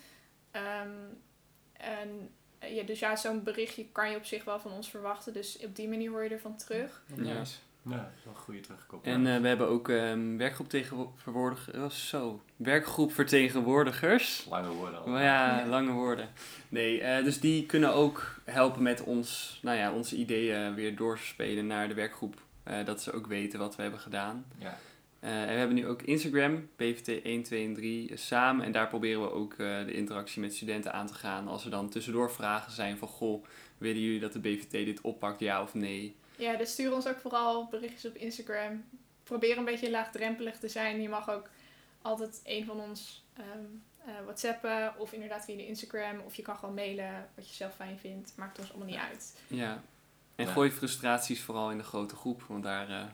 Ehm, 0.51 0.91
en 1.73 2.31
eh, 2.59 2.75
ja, 2.77 2.83
dus 2.83 2.99
ja, 2.99 3.17
zo'n 3.17 3.43
berichtje 3.43 3.87
kan 3.93 4.11
je 4.11 4.17
op 4.17 4.25
zich 4.25 4.45
wel 4.45 4.61
van 4.61 4.73
ons 4.73 4.91
verwachten. 4.91 5.33
Dus 5.33 5.59
op 5.65 5.77
die 5.77 5.89
manier 5.89 6.11
hoor 6.11 6.25
je 6.25 6.31
ervan 6.31 6.57
terug. 6.57 7.03
Nice. 7.15 7.57
Ja, 7.85 7.97
dat 7.97 8.07
is 8.19 8.25
wel 8.25 8.35
een 8.35 8.41
goede 8.41 8.61
terugkoppeling. 8.61 9.27
En 9.27 9.35
eh, 9.35 9.41
we 9.41 9.49
hebben 9.49 9.69
ook 9.69 9.89
ehm 9.89 10.37
werkgroep 10.37 10.69
tegenwoordig, 10.69 11.75
oh, 11.75 11.91
zo, 11.91 12.41
werkgroep 12.57 13.13
vertegenwoordigers. 13.13 14.47
Lange 14.51 14.69
woorden 14.69 15.01
al. 15.01 15.09
Maar 15.09 15.23
ja, 15.23 15.59
Ja. 15.59 15.67
lange 15.67 15.93
woorden. 15.93 16.29
Nee, 16.69 17.01
eh, 17.01 17.25
dus 17.25 17.41
die 17.41 17.67
kunnen 17.67 17.95
ook 17.95 18.41
helpen 18.45 18.83
met 18.83 19.03
ons, 19.03 19.59
nou 19.63 19.77
ja, 19.79 19.93
onze 19.93 20.17
ideeën 20.17 20.75
weer 20.75 20.97
doorspelen 20.97 21.67
naar 21.67 21.89
de 21.89 21.95
werkgroep. 21.95 22.41
Eh, 22.63 22.85
dat 22.85 23.03
ze 23.03 23.13
ook 23.13 23.27
weten 23.27 23.59
wat 23.59 23.77
we 23.77 23.83
hebben 23.83 24.01
gedaan. 24.01 24.45
Ja. 24.59 24.79
Eh, 25.21 25.41
en 25.41 25.47
we 25.49 25.53
hebben 25.55 25.77
nu 25.77 25.87
ook 25.87 26.03
Instagram, 26.03 26.69
BVT 26.77 27.09
1, 27.25 27.43
2 27.43 27.65
en 27.67 27.75
3 27.75 28.11
eh, 28.11 28.17
samen. 28.17 28.65
En 28.65 28.73
daar 28.73 28.89
proberen 28.89 29.23
we 29.23 29.33
ook 29.33 29.53
eh, 29.53 29.85
de 29.85 29.93
interactie 29.93 30.41
met 30.41 30.55
studenten 30.55 30.93
aan 30.93 31.07
te 31.07 31.15
gaan. 31.15 31.49
Als 31.49 31.65
er 31.65 31.71
dan 31.71 31.89
tussendoor 31.89 32.31
vragen 32.33 32.73
zijn 32.73 32.97
van, 32.97 33.09
goh, 33.09 33.45
willen 33.79 34.01
jullie 34.03 34.21
dat 34.21 34.33
de 34.33 34.39
BVT 34.41 34.71
dit 34.71 35.01
oppakt, 35.01 35.41
ja 35.41 35.63
of 35.63 35.75
nee? 35.75 36.17
Ja, 36.43 36.57
dus 36.57 36.71
stuur 36.73 36.95
ons 36.95 37.07
ook 37.07 37.19
vooral 37.21 37.67
berichtjes 37.71 38.05
op 38.07 38.15
Instagram. 38.17 38.85
Probeer 39.25 39.59
een 39.59 39.65
beetje 39.65 39.91
laagdrempelig 39.91 40.59
te 40.59 40.69
zijn. 40.69 41.03
Je 41.03 41.09
mag 41.09 41.31
ook 41.31 41.49
altijd 42.03 42.41
een 42.45 42.65
van 42.65 42.81
ons 42.81 43.25
ehm, 43.37 43.47
eh, 44.05 44.13
whatsappen 44.25 44.93
of 44.99 45.13
inderdaad 45.13 45.45
via 45.45 45.57
de 45.57 45.67
Instagram. 45.67 46.21
Of 46.27 46.35
je 46.35 46.43
kan 46.43 46.57
gewoon 46.57 46.75
mailen 46.75 47.29
wat 47.35 47.49
je 47.49 47.55
zelf 47.55 47.75
fijn 47.75 47.99
vindt. 47.99 48.33
Maakt 48.37 48.59
ons 48.59 48.69
allemaal 48.71 48.89
niet 48.89 48.97
uit. 49.11 49.37
Ja. 49.47 49.83
En 50.37 50.47
Ja. 50.47 50.53
gooi 50.53 50.71
frustraties 50.71 51.43
vooral 51.43 51.71
in 51.71 51.77
de 51.79 51.85
grote 51.85 52.17
groep, 52.17 52.43
want 52.49 52.63
daar 52.63 52.89
eh, 52.89 53.05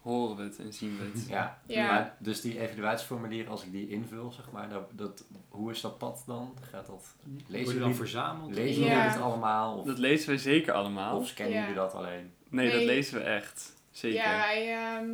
horen 0.00 0.36
we 0.36 0.42
het 0.42 0.58
en 0.58 0.72
zien 0.72 0.98
we 0.98 1.04
het. 1.18 1.28
Ja. 1.28 1.58
Ja. 1.66 1.86
Maar 1.86 2.16
dus 2.18 2.40
die 2.40 2.60
evaluatieformulier, 2.60 3.48
als 3.48 3.62
ik 3.64 3.72
die 3.72 3.88
invul, 3.88 4.32
zeg 4.32 4.50
maar, 4.50 4.68
dat, 4.68 4.88
dat, 4.92 5.24
hoe 5.48 5.70
is 5.70 5.80
dat 5.80 5.98
pad 5.98 6.22
dan? 6.26 6.56
Gaat 6.70 6.86
dat, 6.86 7.14
Worden 7.24 7.44
lezen 7.46 7.66
dan 7.72 7.74
jullie, 7.82 7.94
verzameld? 7.96 8.54
lezen 8.54 8.84
Ja. 8.84 8.94
jullie 8.96 9.12
dit 9.12 9.20
allemaal? 9.22 9.78
Of, 9.78 9.86
Dat 9.86 9.98
lezen 9.98 10.30
we 10.30 10.38
zeker 10.38 10.72
allemaal. 10.72 11.16
of 11.18 11.26
scannen 11.26 11.54
Ja. 11.54 11.60
jullie 11.60 11.74
dat 11.76 11.94
alleen? 11.94 12.32
Nee, 12.52 12.70
dat 12.70 12.82
lezen 12.82 13.18
we 13.18 13.24
echt. 13.24 13.72
Zeker. 13.90 14.18
Ja, 14.18 14.36
wij 14.38 14.72
ehm, 14.74 15.10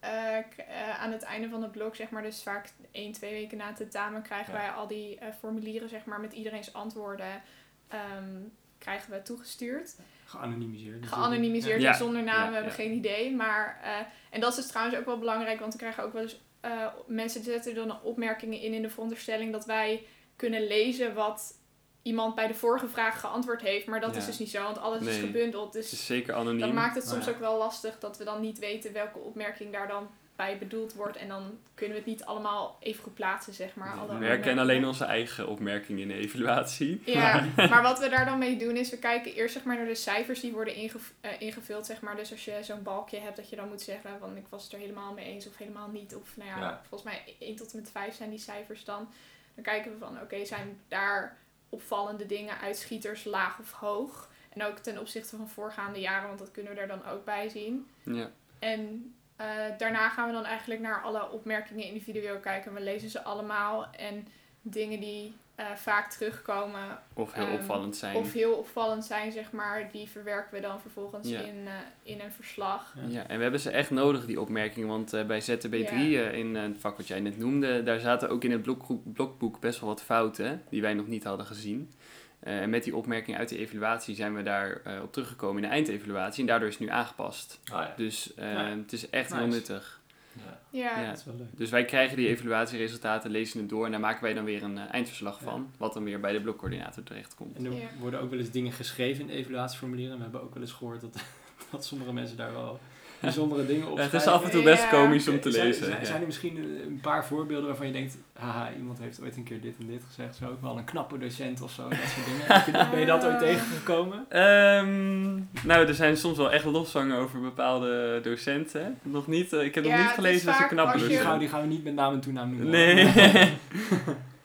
eh, 0.00 0.38
eh, 0.38 1.00
aan 1.02 1.12
het 1.12 1.22
einde 1.22 1.48
van 1.48 1.62
het 1.62 1.72
blog, 1.72 1.96
zeg 1.96 2.10
maar, 2.10 2.22
dus 2.22 2.42
vaak 2.42 2.68
één, 2.90 3.12
twee 3.12 3.32
weken 3.32 3.58
na 3.58 3.66
het 3.66 3.76
tentamen, 3.76 4.22
krijgen 4.22 4.52
Ja. 4.52 4.58
wij 4.58 4.70
al 4.70 4.86
die 4.86 5.18
eh, 5.18 5.28
formulieren, 5.38 5.88
zeg 5.88 6.04
maar, 6.04 6.20
met 6.20 6.32
iedereen's 6.32 6.72
antwoorden, 6.72 7.42
ehm, 7.88 8.36
krijgen 8.78 9.10
we 9.12 9.22
toegestuurd. 9.22 9.96
Geanonimiseerd. 10.24 11.06
Geanonimiseerd 11.06 11.80
Ja. 11.80 11.90
en 11.90 11.96
zonder 11.96 12.22
naam, 12.22 12.42
Ja, 12.42 12.48
we 12.48 12.54
hebben 12.54 12.72
ja. 12.72 12.78
geen 12.78 12.92
idee. 12.92 13.34
Maar, 13.34 13.80
eh, 13.82 13.96
en 14.30 14.40
dat 14.40 14.50
is 14.50 14.56
dus 14.56 14.66
trouwens 14.66 14.96
ook 14.98 15.04
wel 15.06 15.18
belangrijk, 15.18 15.60
want 15.60 15.72
we 15.72 15.78
krijgen 15.78 16.02
ook 16.04 16.12
wel 16.12 16.22
eens 16.22 16.40
eh, 16.60 16.86
mensen 17.06 17.42
zetten 17.44 17.74
dan 17.74 18.02
opmerkingen 18.02 18.60
in 18.60 18.72
in 18.72 18.82
de 18.82 18.90
veronderstelling 18.90 19.52
dat 19.52 19.64
wij 19.64 20.06
kunnen 20.36 20.66
lezen 20.66 21.14
wat 21.14 21.54
iemand 22.02 22.34
bij 22.34 22.46
de 22.46 22.54
vorige 22.54 22.88
vraag 22.88 23.20
geantwoord 23.20 23.60
heeft. 23.60 23.86
Maar 23.86 24.00
dat 24.00 24.12
Ja. 24.14 24.18
is 24.20 24.26
dus 24.26 24.38
niet 24.38 24.50
zo, 24.50 24.62
want 24.62 24.78
alles 24.78 25.02
is 25.02 25.18
gebundeld. 25.18 25.74
Het 25.74 25.84
is 25.84 25.90
Dus 25.90 26.06
zeker 26.06 26.34
anoniem. 26.34 26.60
dat 26.60 26.72
maakt 26.72 26.94
het 26.94 27.04
Nou 27.04 27.14
soms 27.14 27.26
ja. 27.26 27.32
ook 27.32 27.40
wel 27.40 27.58
lastig 27.58 27.98
dat 27.98 28.18
we 28.18 28.24
dan 28.24 28.40
niet 28.40 28.58
weten 28.58 28.92
welke 28.92 29.18
opmerking 29.18 29.72
daar 29.72 29.88
dan 29.88 30.10
bij 30.36 30.58
bedoeld 30.58 30.94
wordt. 30.94 31.16
En 31.16 31.28
dan 31.28 31.58
kunnen 31.74 31.94
we 31.96 32.02
het 32.02 32.10
niet 32.12 32.24
allemaal 32.24 32.76
even 32.80 33.02
goed 33.02 33.14
plaatsen, 33.14 33.52
zeg 33.54 33.74
maar. 33.74 33.96
Alle 33.98 34.18
we 34.18 34.24
herkennen 34.24 34.64
alleen 34.64 34.84
onze 34.86 35.04
eigen 35.04 35.48
opmerkingen 35.48 36.02
in 36.02 36.08
de 36.08 36.14
evaluatie. 36.14 37.02
Ja, 37.04 37.44
maar 37.70 37.82
wat 37.82 37.98
we 37.98 38.08
daar 38.08 38.24
dan 38.24 38.38
mee 38.38 38.56
doen 38.56 38.76
is, 38.76 38.90
we 38.90 38.98
kijken 38.98 39.34
eerst 39.34 39.54
zeg 39.54 39.64
maar 39.64 39.76
naar 39.76 39.86
de 39.86 39.94
cijfers 39.94 40.40
die 40.40 40.52
worden 40.52 40.74
ingev- 40.74 41.10
eh, 41.20 41.30
ingevuld, 41.40 41.86
zeg 41.86 42.00
maar. 42.00 42.16
Dus 42.16 42.30
als 42.30 42.44
je 42.44 42.58
zo'n 42.62 42.82
balkje 42.82 43.18
hebt 43.18 43.36
dat 43.36 43.48
je 43.50 43.56
dan 43.56 43.68
moet 43.68 43.82
zeggen 43.82 44.10
van 44.18 44.36
ik 44.36 44.46
was 44.48 44.62
het 44.64 44.72
er 44.72 44.78
helemaal 44.78 45.12
mee 45.12 45.24
eens 45.24 45.46
of 45.46 45.56
helemaal 45.56 45.88
niet. 45.88 46.14
Of 46.14 46.36
nou 46.36 46.48
ja, 46.50 46.58
Ja. 46.58 46.80
volgens 46.88 47.10
mij 47.12 47.34
1 47.38 47.56
tot 47.56 47.72
en 47.72 47.78
met 47.80 47.90
5 47.90 48.14
zijn 48.16 48.30
die 48.30 48.38
cijfers 48.38 48.84
dan. 48.84 49.08
Dan 49.54 49.64
kijken 49.64 49.92
we 49.92 49.98
van 49.98 50.20
oké, 50.22 50.44
zijn 50.44 50.80
daar 50.88 51.36
opvallende 51.72 52.26
dingen, 52.26 52.58
uitschieters, 52.58 53.24
laag 53.24 53.58
of 53.58 53.72
hoog. 53.72 54.30
En 54.48 54.64
ook 54.64 54.78
ten 54.78 54.98
opzichte 54.98 55.36
van 55.36 55.48
voorgaande 55.48 56.00
jaren, 56.00 56.26
want 56.26 56.38
dat 56.38 56.50
kunnen 56.50 56.74
we 56.74 56.80
er 56.80 56.88
dan 56.88 57.06
ook 57.06 57.24
bij 57.24 57.48
zien. 57.48 57.86
Ja. 58.02 58.30
En 58.58 59.14
eh, 59.36 59.46
daarna 59.78 60.08
gaan 60.08 60.26
we 60.26 60.32
dan 60.32 60.44
eigenlijk 60.44 60.80
naar 60.80 61.02
alle 61.02 61.30
opmerkingen 61.30 61.84
individueel 61.84 62.38
kijken. 62.38 62.74
We 62.74 62.80
lezen 62.80 63.10
ze 63.10 63.22
allemaal 63.22 63.90
en 63.90 64.28
dingen 64.62 65.00
die 65.00 65.34
eh, 65.70 65.76
vaak 65.76 66.10
terugkomen 66.10 66.98
Of 67.14 67.32
heel 67.32 67.44
Ehm, 67.46 67.54
opvallend 67.54 67.96
zijn. 67.96 68.16
of 68.16 68.32
heel 68.32 68.52
opvallend 68.52 69.04
zijn, 69.04 69.32
zeg 69.32 69.52
maar, 69.52 69.88
die 69.92 70.08
verwerken 70.08 70.54
we 70.54 70.60
dan 70.60 70.80
vervolgens 70.80 71.28
Ja. 71.28 71.40
in, 71.40 71.66
eh, 71.66 71.72
in 72.02 72.20
een 72.20 72.32
verslag. 72.32 72.94
Ja. 72.96 73.02
Ja, 73.08 73.26
en 73.28 73.36
we 73.36 73.42
hebben 73.42 73.60
ze 73.60 73.70
echt 73.70 73.90
nodig, 73.90 74.26
die 74.26 74.40
opmerkingen. 74.40 74.88
Want 74.88 75.12
eh, 75.12 75.24
bij 75.24 75.40
ZTB3, 75.40 76.10
Ja. 76.10 76.22
eh, 76.22 76.38
in 76.38 76.54
het 76.54 76.76
vak 76.78 76.96
wat 76.96 77.06
jij 77.08 77.20
net 77.20 77.38
noemde, 77.38 77.82
daar 77.82 78.00
zaten 78.00 78.28
ook 78.30 78.44
in 78.44 78.50
het 78.52 78.62
blokgroep- 78.62 79.14
blokboek 79.14 79.60
best 79.60 79.80
wel 79.80 79.88
wat 79.88 80.02
fouten 80.02 80.62
die 80.70 80.82
wij 80.82 80.94
nog 80.94 81.06
niet 81.06 81.24
hadden 81.24 81.46
gezien. 81.46 81.92
Eh, 82.40 82.60
en 82.60 82.70
met 82.70 82.84
die 82.84 82.96
opmerking 82.96 83.36
uit 83.36 83.48
de 83.48 83.58
evaluatie 83.58 84.14
zijn 84.14 84.34
we 84.34 84.42
daar 84.42 84.80
eh, 84.84 85.02
op 85.02 85.12
teruggekomen 85.12 85.62
in 85.62 85.68
de 85.68 85.74
eindevaluatie. 85.74 86.40
En 86.40 86.46
daardoor 86.46 86.68
is 86.68 86.74
het 86.78 86.82
nu 86.88 86.90
aangepast. 86.94 87.60
Oh 87.72 87.78
ja. 87.78 87.92
Dus 87.96 88.34
eh, 88.34 88.52
Ja. 88.52 88.64
het 88.76 88.92
is 88.92 89.10
echt 89.10 89.32
heel 89.32 89.44
Nice. 89.46 89.56
nuttig. 89.58 90.00
Ja. 90.36 90.60
Ja, 90.70 91.00
Ja. 91.00 91.08
Dat 91.08 91.18
is 91.18 91.24
wel 91.24 91.34
leuk. 91.36 91.56
Dus 91.56 91.70
wij 91.70 91.84
krijgen 91.84 92.16
die 92.16 92.28
evaluatieresultaten, 92.28 93.30
lezen 93.30 93.60
het 93.60 93.68
door 93.68 93.84
en 93.84 93.90
daar 93.90 94.00
maken 94.00 94.22
wij 94.22 94.34
dan 94.34 94.44
weer 94.44 94.62
een 94.62 94.78
eh, 94.78 94.84
eindverslag 94.94 95.38
Ja. 95.38 95.44
van. 95.44 95.70
Wat 95.78 95.94
dan 95.94 96.04
weer 96.04 96.20
bij 96.20 96.32
de 96.32 96.40
blokcoördinator 96.40 97.02
terechtkomt. 97.02 97.56
En 97.56 97.64
er 97.64 97.72
Ja. 97.72 97.78
worden 97.98 98.20
ook 98.20 98.30
wel 98.30 98.38
eens 98.38 98.50
dingen 98.50 98.72
geschreven 98.72 99.20
in 99.20 99.26
de 99.26 99.32
evaluatieformulieren. 99.32 100.12
En 100.12 100.16
we 100.18 100.22
hebben 100.24 100.42
ook 100.42 100.54
wel 100.54 100.62
eens 100.62 100.72
gehoord 100.72 101.00
dat, 101.00 101.16
dat 101.70 101.84
sommige 101.84 102.12
mensen 102.12 102.36
daar 102.36 102.52
wel 102.52 102.80
bijzondere 103.22 103.66
dingen 103.66 103.90
op 103.90 103.96
het 103.98 104.12
is 104.12 104.26
af 104.26 104.44
en 104.44 104.50
toe 104.50 104.62
best 104.62 104.82
Ja. 104.82 104.88
komisch 104.88 105.28
om 105.28 105.40
te 105.40 105.50
Zijn- 105.50 105.66
lezen. 105.66 105.84
Zijn, 105.86 105.98
ja. 106.00 106.04
zijn 106.06 106.20
er 106.20 106.26
misschien 106.26 106.56
een 106.86 106.98
paar 107.02 107.26
voorbeelden 107.26 107.66
waarvan 107.66 107.86
je 107.86 107.92
denkt, 107.92 108.16
haha, 108.38 108.70
iemand 108.78 108.98
heeft 108.98 109.22
ooit 109.22 109.36
een 109.36 109.42
keer 109.44 109.60
dit 109.60 109.74
en 109.80 109.86
dit 109.86 110.02
gezegd, 110.06 110.36
zo 110.36 110.44
ook 110.46 110.62
wel 110.62 110.78
een 110.78 110.84
knappe 110.84 111.18
docent 111.18 111.62
of 111.62 111.70
zo, 111.72 111.88
dat 111.88 111.98
soort 111.98 112.26
dingen. 112.26 112.46
Heb 112.46 112.66
je- 112.66 112.90
Ben 112.90 113.00
je 113.00 113.06
dat 113.06 113.24
ooit 113.24 113.38
tegengekomen? 113.38 114.24
Ehm, 114.28 115.32
nou, 115.66 115.86
er 115.86 115.94
zijn 115.94 116.16
soms 116.16 116.36
wel 116.36 116.52
echt 116.52 116.64
lofzangen 116.64 117.16
over 117.18 117.40
bepaalde 117.40 118.20
docenten. 118.22 118.98
Nog 119.02 119.26
niet, 119.26 119.52
eh, 119.52 119.64
ik 119.64 119.74
heb 119.74 119.84
nog 119.84 119.92
Ja, 119.92 119.98
niet 120.02 120.10
gelezen 120.10 120.46
dat 120.46 120.54
ze 120.54 120.60
vaak 120.60 120.70
knap 120.70 120.92
als 120.92 121.02
Die 121.02 121.10
je- 121.10 121.16
gaan, 121.16 121.26
zijn. 121.26 121.38
die 121.38 121.48
gaan 121.48 121.60
we 121.60 121.66
niet 121.66 121.84
met 121.84 121.94
naam 121.94 122.12
en 122.12 122.20
toenaam 122.20 122.48
noemen. 122.50 122.70
Nee. 122.70 123.12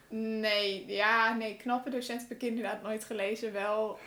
nee, 0.10 0.84
ja, 0.88 1.36
nee, 1.36 1.56
knappe 1.58 1.90
docenten 1.90 2.28
heb 2.30 2.42
ik 2.42 2.48
inderdaad 2.50 2.84
nooit 2.84 3.04
gelezen. 3.04 3.54
Wel, 3.54 4.00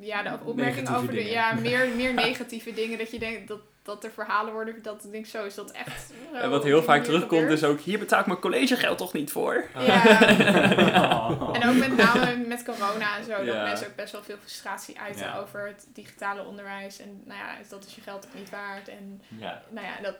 ja, 0.00 0.22
de 0.22 0.38
opmerking 0.44 0.56
Negatieve 0.88 0.94
over 0.94 1.08
de, 1.08 1.14
dingen. 1.16 1.32
ja, 1.32 1.54
meer, 1.68 1.88
meer 1.96 2.14
negatieve 2.14 2.72
dingen. 2.74 2.98
Dat 2.98 3.10
je 3.10 3.18
denkt 3.18 3.48
dat, 3.48 3.60
dat 3.82 4.04
er 4.04 4.10
verhalen 4.10 4.52
worden 4.52 4.74
verteld. 4.74 4.96
Dat 4.96 5.04
ik 5.06 5.12
denk, 5.12 5.26
zo 5.26 5.44
is 5.44 5.54
dat 5.54 5.70
echt. 5.70 6.12
En 6.32 6.50
wat 6.50 6.58
op 6.58 6.64
heel 6.64 6.82
vaak 6.82 7.04
terugkomt 7.04 7.50
is 7.50 7.64
ook, 7.64 7.80
hier 7.80 7.98
betaal 7.98 8.20
ik 8.20 8.26
mijn 8.26 8.38
collegegeld 8.38 8.98
toch 8.98 9.12
niet 9.12 9.32
voor? 9.32 9.66
Ja. 9.78 10.02
Oh. 11.40 11.56
En 11.56 11.68
ook 11.68 11.74
met 11.76 11.96
name 11.96 12.36
met 12.36 12.64
corona 12.64 13.16
en 13.18 13.24
zo, 13.24 13.30
dat 13.36 13.44
Ja. 13.54 13.62
mensen 13.62 13.86
ook 13.86 13.94
best 13.96 14.12
wel 14.12 14.22
veel 14.22 14.36
frustratie 14.40 15.00
uiten 15.00 15.24
Ja. 15.26 15.38
over 15.38 15.66
het 15.66 15.86
digitale 15.94 16.44
onderwijs. 16.44 16.98
En 17.00 17.22
nou 17.24 17.38
ja, 17.38 17.54
dat 17.68 17.84
is 17.86 17.94
je 17.94 18.00
geld 18.00 18.26
ook 18.26 18.34
niet 18.34 18.50
waard. 18.50 18.88
En 18.88 19.22
Ja. 19.38 19.62
nou 19.70 19.86
ja, 19.86 20.02
dat, 20.02 20.16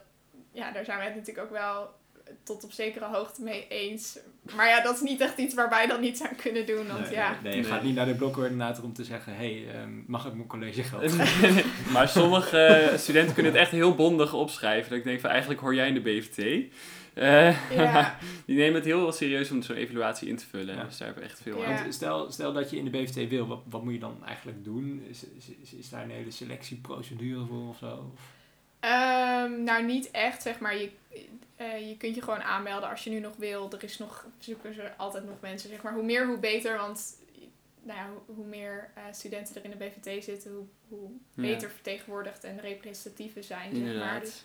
ja, 0.52 0.70
daar 0.72 0.84
zijn 0.84 0.98
wij 0.98 1.06
het 1.06 1.16
natuurlijk 1.16 1.46
ook 1.46 1.52
wel 1.52 1.90
tot 2.42 2.64
op 2.64 2.72
zekere 2.72 3.04
hoogte 3.04 3.42
mee 3.42 3.66
eens. 3.68 4.18
Maar 4.56 4.68
ja, 4.68 4.80
dat 4.82 4.94
is 4.94 5.00
niet 5.00 5.20
echt 5.20 5.38
iets 5.38 5.54
waar 5.54 5.68
wij 5.68 5.86
dan 5.86 6.00
niets 6.00 6.22
aan 6.22 6.36
kunnen 6.36 6.66
doen. 6.66 6.86
Want 6.86 7.00
Nee, 7.00 7.12
ja, 7.12 7.30
nee, 7.30 7.38
nee, 7.42 7.56
je 7.56 7.60
Nee. 7.62 7.70
gaat 7.70 7.82
niet 7.82 7.94
naar 7.94 8.06
de 8.06 8.14
blokcoördinator 8.14 8.84
om 8.84 8.92
te 8.92 9.04
zeggen, 9.04 9.36
hey, 9.36 9.64
ehm, 9.74 9.90
mag 10.06 10.26
ik 10.26 10.34
mijn 10.34 10.46
collegegeld? 10.48 11.12
maar 11.94 12.08
sommige 12.08 12.58
eh, 12.58 12.98
studenten 12.98 13.34
kunnen 13.34 13.52
het 13.52 13.60
echt 13.60 13.70
heel 13.70 13.94
bondig 13.94 14.32
opschrijven. 14.34 14.88
Dat 14.90 14.98
ik 14.98 15.04
denk 15.04 15.20
van, 15.20 15.30
eigenlijk 15.30 15.60
hoor 15.60 15.74
jij 15.74 15.88
in 15.88 15.94
de 15.94 16.00
BVT. 16.00 16.38
Eh, 17.14 17.70
Ja. 17.76 18.18
die 18.46 18.56
nemen 18.56 18.74
het 18.74 18.84
heel 18.84 19.12
serieus 19.12 19.50
om 19.50 19.62
zo'n 19.62 19.76
evaluatie 19.76 20.28
in 20.28 20.36
te 20.36 20.46
vullen. 20.46 20.74
Ja. 20.74 20.84
Dus 20.84 20.96
daar 20.98 21.06
hebben 21.06 21.24
we 21.24 21.30
echt 21.30 21.40
veel 21.42 21.58
Ja. 21.60 21.64
aan. 21.66 21.82
Want 21.82 21.94
stel, 21.94 22.30
stel 22.32 22.52
dat 22.52 22.70
je 22.70 22.76
in 22.76 22.84
de 22.84 22.90
BVT 22.90 23.28
wil, 23.28 23.46
wat, 23.46 23.60
wat 23.70 23.84
moet 23.84 23.92
je 23.92 23.98
dan 23.98 24.24
eigenlijk 24.26 24.64
doen? 24.64 25.02
Is, 25.08 25.24
is, 25.36 25.44
is, 25.62 25.72
is 25.74 25.88
daar 25.90 26.02
een 26.02 26.10
hele 26.10 26.30
selectieprocedure 26.30 27.46
voor 27.46 27.68
of 27.68 27.78
zo? 27.78 28.14
Ehm, 28.80 29.62
nou, 29.62 29.84
niet 29.84 30.10
echt, 30.10 30.42
zeg 30.42 30.58
maar. 30.58 30.76
Je, 30.76 30.90
eh, 31.56 31.88
je 31.88 31.96
kunt 31.96 32.14
je 32.14 32.22
gewoon 32.22 32.42
aanmelden 32.42 32.88
als 32.88 33.04
je 33.04 33.10
nu 33.10 33.18
nog 33.20 33.36
wil. 33.36 33.70
Er 33.72 33.84
is 33.84 33.98
nog, 33.98 34.26
zoeken 34.38 34.74
ze 34.74 34.90
altijd 34.96 35.24
nog 35.24 35.40
mensen, 35.40 35.68
zeg 35.70 35.82
maar. 35.82 35.92
Hoe 35.94 36.02
meer, 36.04 36.26
hoe 36.26 36.38
beter, 36.38 36.76
want 36.78 37.14
nou 37.82 37.98
ja, 37.98 38.06
hoe, 38.10 38.36
hoe 38.36 38.46
meer 38.46 38.90
eh, 38.94 39.02
studenten 39.12 39.54
er 39.56 39.64
in 39.64 39.70
de 39.70 39.76
BVT 39.76 40.24
zitten, 40.24 40.50
hoe, 40.50 40.64
hoe 40.88 41.10
Ja. 41.34 41.42
beter 41.42 41.70
vertegenwoordigd 41.70 42.44
en 42.44 42.60
representatief 42.60 43.34
we 43.34 43.42
zijn, 43.42 43.76
zeg 43.76 43.94
maar. 43.98 44.20
Dus 44.20 44.42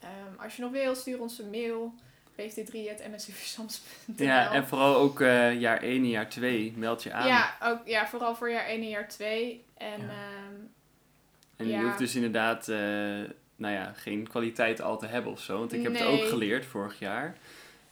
ehm, 0.00 0.42
als 0.42 0.56
je 0.56 0.62
nog 0.62 0.70
wil, 0.70 0.94
stuur 0.94 1.20
ons 1.20 1.38
een 1.38 1.50
mail. 1.50 1.94
bvt3.msuvsams.nl 2.36 4.26
Ja, 4.26 4.52
en 4.52 4.66
vooral 4.68 4.94
ook 4.96 5.20
eh, 5.20 5.60
jaar 5.60 5.82
1 5.82 5.90
en 6.02 6.08
jaar 6.08 6.28
2 6.28 6.72
meld 6.76 7.02
je 7.02 7.12
aan. 7.12 7.26
ja, 7.26 7.56
ook, 7.62 7.86
ja, 7.86 8.06
vooral 8.08 8.34
voor 8.34 8.50
jaar 8.50 8.66
1 8.66 8.80
en 8.82 8.88
jaar 8.88 9.08
2. 9.08 9.64
En 9.76 10.00
Ja. 10.00 10.06
ehm, 10.08 10.54
En 11.56 11.68
je 11.68 11.82
hoeft 11.82 11.98
dus 11.98 12.14
inderdaad, 12.14 12.68
nou 13.56 13.74
ja, 13.74 13.92
geen 13.96 14.28
kwaliteit 14.28 14.80
al 14.80 14.98
te 14.98 15.06
hebben 15.06 15.32
of 15.32 15.40
zo. 15.40 15.58
Want 15.58 15.72
ik 15.72 15.82
heb 15.82 15.92
het 15.92 16.06
ook 16.06 16.24
geleerd 16.24 16.64
vorig 16.64 16.98
jaar. 16.98 17.36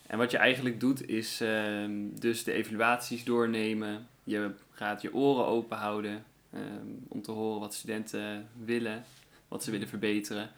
En 0.06 0.18
wat 0.18 0.30
je 0.30 0.36
eigenlijk 0.36 0.80
doet 0.80 1.08
is 1.08 1.40
ehm, 1.40 1.92
dus 2.12 2.44
de 2.44 2.52
evaluaties 2.52 3.24
doornemen. 3.24 4.06
Je 4.24 4.50
gaat 4.70 5.02
je 5.02 5.14
oren 5.14 5.46
open 5.46 5.76
houden 5.76 6.24
ehm, 6.52 6.88
om 7.08 7.22
te 7.22 7.30
horen 7.30 7.60
wat 7.60 7.74
studenten 7.74 8.48
willen, 8.64 9.04
wat 9.48 9.64
ze 9.64 9.70
willen 9.70 9.88
verbeteren. 9.88 10.50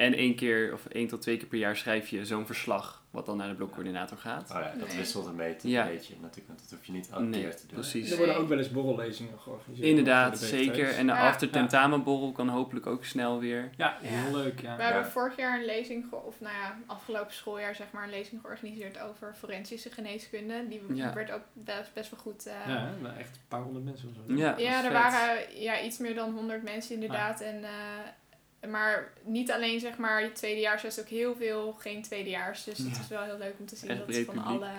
En 0.00 0.14
één 0.14 0.34
keer 0.34 0.72
of 0.72 0.86
één 0.86 1.08
tot 1.08 1.20
twee 1.22 1.36
keer 1.36 1.46
per 1.48 1.58
jaar 1.58 1.76
schrijf 1.76 2.08
je 2.08 2.24
zo'n 2.26 2.46
verslag. 2.46 2.98
Wat 3.10 3.26
dan 3.26 3.36
naar 3.36 3.48
de 3.48 3.54
blokcoördinator 3.54 4.18
gaat. 4.18 4.50
Oh 4.50 4.56
ja, 4.60 4.72
dat 4.78 4.94
wisselt 4.94 5.26
een 5.26 5.36
beetje. 5.36 5.68
Ja. 5.68 5.82
Een 5.86 5.92
beetje 5.92 6.14
natuurlijk, 6.20 6.46
want 6.48 6.60
dat 6.60 6.70
hoef 6.70 6.86
je 6.86 6.92
niet 6.92 7.08
elke 7.10 7.22
Nee, 7.24 7.40
keer 7.40 7.56
te 7.56 7.66
doen. 7.66 7.74
precies. 7.80 8.10
Er 8.10 8.16
worden 8.16 8.36
ook 8.36 8.48
wel 8.48 8.58
eens 8.58 8.70
borrellezingen 8.70 9.38
georganiseerd. 9.38 9.88
Inderdaad, 9.88 10.38
zeker. 10.38 10.88
En 10.94 11.06
de 11.06 11.12
Ja. 11.12 11.28
after 11.28 11.50
tentamenborrel 11.50 12.32
kan 12.32 12.48
hopelijk 12.48 12.86
ook 12.86 13.04
snel 13.04 13.38
weer. 13.38 13.70
Ja, 13.76 13.96
heel 14.00 14.36
leuk. 14.36 14.60
Ja. 14.60 14.76
We 14.76 14.82
hebben 14.82 15.06
vorig 15.06 15.36
jaar 15.36 15.58
een 15.58 15.64
lezing, 15.64 16.12
of 16.12 16.40
nou 16.40 16.54
ja, 16.54 16.78
afgelopen 16.86 17.34
schooljaar 17.34 17.74
zeg 17.74 17.86
maar, 17.92 18.04
een 18.04 18.10
lezing 18.10 18.40
georganiseerd 18.40 18.98
over 19.00 19.34
forensische 19.34 19.90
geneeskunde. 19.90 20.68
Die 20.68 20.82
Ja. 20.94 21.12
werd 21.14 21.30
ook 21.30 21.42
best, 21.52 21.94
best 21.94 22.10
wel 22.10 22.20
goed. 22.20 22.46
eh, 22.46 22.54
Ja, 22.68 22.92
echt 23.18 23.36
een 23.36 23.42
paar 23.48 23.62
honderd 23.62 23.84
mensen 23.84 24.08
of 24.08 24.14
zo. 24.14 24.34
Ja, 24.34 24.54
Ja, 24.58 24.76
er 24.76 24.82
vet. 24.82 24.92
waren 24.92 25.60
ja, 25.60 25.80
iets 25.80 25.98
meer 25.98 26.14
dan 26.14 26.30
100 26.32 26.62
mensen 26.62 26.94
inderdaad. 26.94 27.40
En, 27.40 27.64
eh, 27.64 27.70
maar 28.68 29.12
niet 29.22 29.50
alleen 29.52 29.80
zeg 29.80 29.96
maar 29.96 30.22
je 30.22 30.32
tweedejaars, 30.32 30.82
er 30.82 30.88
is 30.88 31.00
ook 31.00 31.08
heel 31.08 31.36
veel 31.36 31.72
geen 31.72 32.02
tweedejaars. 32.02 32.64
Dus 32.64 32.78
het 32.78 32.94
Ja. 32.96 33.00
is 33.00 33.08
wel 33.08 33.22
heel 33.22 33.38
leuk 33.38 33.54
om 33.58 33.66
te 33.66 33.76
zien 33.76 33.90
Echt 33.90 34.06
dat 34.06 34.24
van 34.34 34.44
alle... 34.44 34.70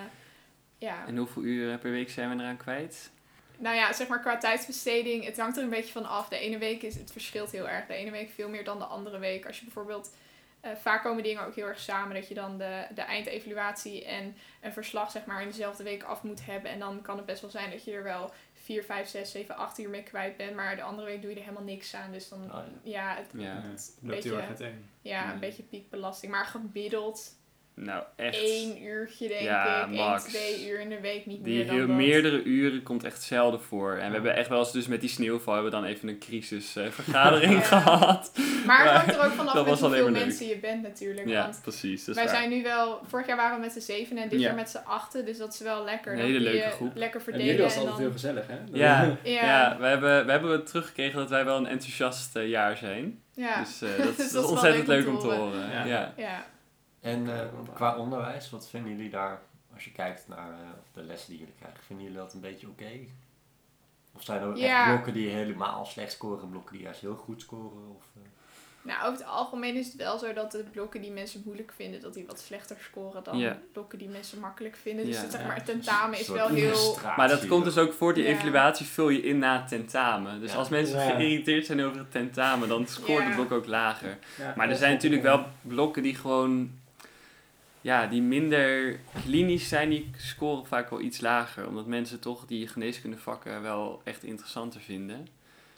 Ja, 0.77 1.07
En 1.07 1.17
hoeveel 1.17 1.43
uren 1.43 1.79
per 1.79 1.91
week 1.91 2.09
zijn 2.09 2.29
we 2.29 2.43
eraan 2.43 2.57
kwijt? 2.57 3.11
nou 3.57 3.75
ja, 3.75 3.93
zeg 3.93 4.07
maar 4.07 4.19
qua 4.19 4.37
tijdsbesteding, 4.37 5.25
het 5.25 5.37
hangt 5.39 5.57
er 5.57 5.63
een 5.63 5.69
beetje 5.69 5.91
van 5.91 6.05
af. 6.05 6.27
De 6.29 6.37
ene 6.37 6.57
week 6.57 6.81
is 6.81 6.95
het 6.95 7.11
verschilt 7.11 7.51
heel 7.51 7.69
erg. 7.69 7.85
De 7.85 7.93
ene 7.93 8.11
week 8.11 8.29
veel 8.29 8.49
meer 8.49 8.63
dan 8.63 8.77
de 8.79 8.85
andere 8.85 9.19
week. 9.19 9.45
Als 9.45 9.57
je 9.57 9.63
bijvoorbeeld, 9.63 10.13
eh, 10.61 10.71
vaak 10.81 11.03
komen 11.03 11.23
dingen 11.23 11.45
ook 11.45 11.55
heel 11.55 11.65
erg 11.65 11.79
samen. 11.79 12.15
Dat 12.15 12.27
je 12.27 12.33
dan 12.33 12.57
de, 12.57 12.85
de 12.95 13.01
eindevaluatie 13.01 14.05
en 14.05 14.35
een 14.61 14.73
verslag 14.73 15.11
zeg 15.11 15.25
maar 15.25 15.41
in 15.41 15.47
dezelfde 15.47 15.83
week 15.83 16.03
af 16.03 16.23
moet 16.23 16.45
hebben. 16.45 16.71
En 16.71 16.79
dan 16.79 17.01
kan 17.01 17.17
het 17.17 17.25
best 17.25 17.41
wel 17.41 17.49
zijn 17.51 17.71
dat 17.71 17.83
je 17.83 17.91
er 17.91 18.03
wel 18.03 18.33
4, 18.61 18.83
5, 18.83 19.07
6, 19.07 19.31
7, 19.31 19.55
8 19.57 19.79
uur 19.79 19.89
mee 19.89 20.03
kwijt 20.03 20.37
bent. 20.37 20.55
Maar 20.55 20.75
de 20.75 20.81
andere 20.83 21.07
week 21.07 21.21
doe 21.21 21.29
je 21.29 21.35
er 21.35 21.41
helemaal 21.43 21.63
niks 21.63 21.95
aan. 21.95 22.11
Dus 22.11 22.29
dan, 22.29 22.43
Oh 22.43 22.63
ja. 22.83 23.13
ja, 23.13 23.15
het, 23.15 23.27
Ja. 23.41 23.61
Het 23.61 23.71
het 23.71 23.97
een 24.01 24.09
loopt 24.09 24.23
heel 24.23 24.37
erg 24.37 24.47
beetje, 24.47 24.63
uiteen. 24.63 24.85
ja, 25.01 25.23
Ja. 25.25 25.33
een 25.33 25.39
beetje 25.39 25.63
piekbelasting. 25.63 26.31
Maar 26.31 26.45
gemiddeld 26.45 27.35
Nou, 27.83 28.03
echt. 28.15 28.37
één 28.43 28.83
uurtje 28.83 29.27
denk 29.27 29.41
Ja, 29.41 29.83
ik. 29.85 29.89
max. 29.91 30.23
één, 30.23 30.33
twee 30.33 30.69
uur 30.69 30.79
in 30.79 30.89
de 30.89 30.99
week, 30.99 31.25
niet 31.25 31.43
Die 31.43 31.55
meer 31.55 31.65
dan 31.65 31.75
heel 31.75 31.87
dat. 31.87 31.95
meerdere 31.95 32.43
uren 32.43 32.83
komt 32.83 33.03
echt 33.03 33.21
zelden 33.23 33.61
voor. 33.61 33.91
En 33.93 34.07
we 34.07 34.13
hebben 34.13 34.35
echt 34.35 34.49
wel 34.49 34.59
eens 34.59 34.71
dus 34.71 34.87
met 34.87 34.99
die 35.01 35.09
sneeuwval 35.09 35.53
hebben 35.53 35.71
we 35.71 35.77
dan 35.77 35.87
even 35.87 36.07
een 36.09 36.19
crisisvergadering 36.19 37.53
Ja. 37.59 37.59
gehad. 37.61 38.31
Maar 38.65 38.83
het 38.83 38.91
hangt 38.91 39.15
er 39.15 39.25
ook 39.25 39.31
vanaf 39.31 39.53
dat 39.53 39.65
met 39.65 39.79
hoeveel 39.79 40.09
leuk. 40.09 40.23
mensen 40.25 40.47
je 40.47 40.57
bent 40.57 40.81
natuurlijk. 40.81 41.27
Ja, 41.27 41.41
Want 41.43 41.59
precies. 41.61 42.05
Wij 42.05 42.15
waar. 42.15 42.27
zijn 42.29 42.49
nu 42.49 42.63
wel... 42.63 42.99
Vorig 43.07 43.27
jaar 43.27 43.37
waren 43.37 43.55
we 43.55 43.61
met 43.65 43.71
z'n 43.71 43.79
zeven 43.79 44.17
en 44.17 44.29
dit 44.29 44.39
Ja. 44.39 44.45
jaar 44.45 44.55
met 44.55 44.69
z'n 44.69 44.81
achten. 44.85 45.25
Dus 45.25 45.37
dat 45.37 45.53
is 45.53 45.59
wel 45.59 45.83
lekker. 45.83 46.11
Een 46.11 46.17
Dan 46.17 46.27
hele 46.27 46.39
kun 46.43 46.47
je 46.51 46.57
leuke 46.59 46.69
groep. 46.75 46.95
Lekker 46.95 47.17
En 47.19 47.23
verdelen. 47.25 47.47
jullie 47.47 47.61
was 47.63 47.73
en 47.73 47.79
altijd 47.79 47.97
dan, 47.97 48.05
heel 48.05 48.13
gezellig, 48.13 48.47
hè? 48.47 48.57
Ja, 48.73 49.01
Ja. 49.23 49.45
ja. 49.45 49.77
we, 49.79 49.85
hebben, 49.85 50.25
we 50.25 50.31
hebben 50.31 50.65
teruggekregen 50.65 51.19
dat 51.19 51.29
wij 51.29 51.45
wel 51.45 51.57
een 51.57 51.67
enthousiast 51.67 52.35
eh, 52.35 52.49
jaar 52.49 52.77
zijn. 52.77 53.21
ja. 53.35 53.59
Dus 53.59 53.81
eh, 53.81 53.89
dat, 54.05 54.15
Dus 54.17 54.25
is 54.25 54.31
dat 54.31 54.43
is 54.43 54.49
ontzettend 54.49 54.87
leuk 54.87 55.05
leuk 55.05 55.13
om 55.13 55.19
te 55.19 55.27
horen. 55.27 55.69
Ja. 55.87 56.13
En 57.01 57.39
eh, 57.39 57.47
qua 57.73 57.97
onderwijs, 57.97 58.49
wat 58.49 58.69
vinden 58.69 58.91
jullie 58.91 59.09
daar, 59.09 59.41
als 59.73 59.83
je 59.83 59.91
kijkt 59.91 60.27
naar 60.27 60.49
eh, 60.49 60.57
de 60.93 61.03
lessen 61.03 61.29
die 61.29 61.39
jullie 61.39 61.53
krijgen, 61.59 61.83
vinden 61.83 62.05
jullie 62.05 62.19
dat 62.21 62.33
een 62.33 62.39
beetje 62.39 62.67
oké? 62.67 62.89
Of 64.15 64.23
zijn 64.23 64.41
er 64.41 64.47
ook 64.47 64.57
Ja. 64.57 64.77
echt 64.79 64.85
blokken 64.89 65.13
die 65.13 65.29
helemaal 65.29 65.85
slecht 65.85 66.11
scoren 66.11 66.43
en 66.43 66.49
blokken 66.49 66.73
die 66.73 66.81
juist 66.83 67.01
heel 67.01 67.15
goed 67.15 67.41
scoren? 67.41 67.95
Of, 67.95 68.03
eh? 68.15 68.21
Nou, 68.83 68.99
over 69.07 69.13
het 69.19 69.27
algemeen 69.27 69.75
is 69.75 69.85
het 69.87 69.95
wel 69.95 70.17
zo 70.19 70.33
dat 70.33 70.51
de 70.51 70.63
blokken 70.71 71.01
die 71.01 71.11
mensen 71.11 71.41
moeilijk 71.45 71.71
vinden, 71.75 72.01
dat 72.01 72.13
die 72.13 72.25
wat 72.25 72.39
slechter 72.39 72.77
scoren 72.79 73.23
dan 73.23 73.37
Ja. 73.37 73.57
blokken 73.71 73.97
die 73.99 74.09
mensen 74.09 74.39
makkelijk 74.39 74.75
vinden. 74.75 75.05
Dus 75.05 75.15
Ja. 75.15 75.21
het, 75.21 75.31
zeg 75.31 75.45
maar, 75.45 75.55
het 75.55 75.65
tentamen 75.65 76.19
is 76.19 76.27
wel 76.27 76.47
heel... 76.47 76.97
Maar 77.17 77.27
dat 77.27 77.47
komt 77.47 77.63
dus 77.63 77.77
ook 77.77 77.93
voor 77.93 78.13
die 78.13 78.23
Ja. 78.23 78.29
evaluatie 78.29 78.85
vul 78.85 79.09
je 79.09 79.21
in 79.21 79.37
na 79.39 79.59
het 79.59 79.67
tentamen. 79.67 80.39
Dus 80.39 80.51
Ja. 80.51 80.57
als 80.57 80.69
mensen 80.69 80.99
Ja. 80.99 81.09
geïrriteerd 81.15 81.65
zijn 81.65 81.81
over 81.83 81.97
het 81.97 82.11
tentamen, 82.11 82.67
dan 82.67 82.87
scoort 82.87 83.23
Ja. 83.23 83.29
de 83.29 83.35
blok 83.35 83.51
ook 83.51 83.65
lager. 83.65 84.17
Ja. 84.37 84.53
Maar 84.57 84.69
er 84.69 84.75
zijn 84.75 84.93
natuurlijk 84.93 85.21
wel 85.23 85.45
blokken 85.61 86.03
die 86.03 86.15
gewoon, 86.15 86.79
ja, 87.81 88.07
die 88.07 88.21
minder 88.21 88.99
klinisch 89.23 89.67
zijn, 89.67 89.89
die 89.89 90.09
scoren 90.17 90.65
vaak 90.65 90.89
wel 90.89 91.01
iets 91.01 91.21
lager. 91.21 91.67
Omdat 91.67 91.85
mensen 91.85 92.19
toch 92.19 92.45
die 92.45 92.67
geneeskundevakken 92.67 93.61
wel 93.61 94.01
echt 94.03 94.23
interessanter 94.23 94.81
vinden. 94.81 95.27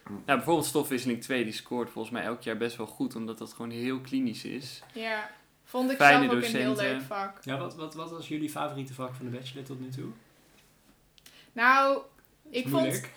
Hm. 0.03 0.11
Nou, 0.11 0.23
bijvoorbeeld 0.25 0.65
stofwisseling 0.65 1.21
2, 1.21 1.43
die 1.43 1.53
scoort 1.53 1.89
volgens 1.89 2.13
mij 2.13 2.23
elk 2.23 2.41
jaar 2.41 2.57
best 2.57 2.75
wel 2.75 2.87
goed, 2.87 3.15
omdat 3.15 3.37
dat 3.37 3.53
gewoon 3.53 3.71
heel 3.71 3.99
klinisch 3.99 4.45
is. 4.45 4.81
Ja, 4.93 5.31
vond 5.63 5.91
ik 5.91 5.97
Fijne 5.97 6.25
zelf 6.25 6.35
ook 6.35 6.43
een 6.43 6.55
heel 6.55 6.75
leuk 6.75 7.01
vak. 7.01 7.39
Ja, 7.43 7.57
wat, 7.57 7.75
wat, 7.75 7.93
wat 7.93 8.11
was 8.11 8.27
jullie 8.27 8.49
favoriete 8.49 8.93
vak 8.93 9.15
van 9.15 9.25
de 9.25 9.37
bachelor 9.37 9.63
tot 9.63 9.79
nu 9.79 9.89
toe? 9.89 10.09
Nou, 11.53 12.01
ik 12.49 12.67
vond 12.67 12.83
Moeilijk. 12.83 13.09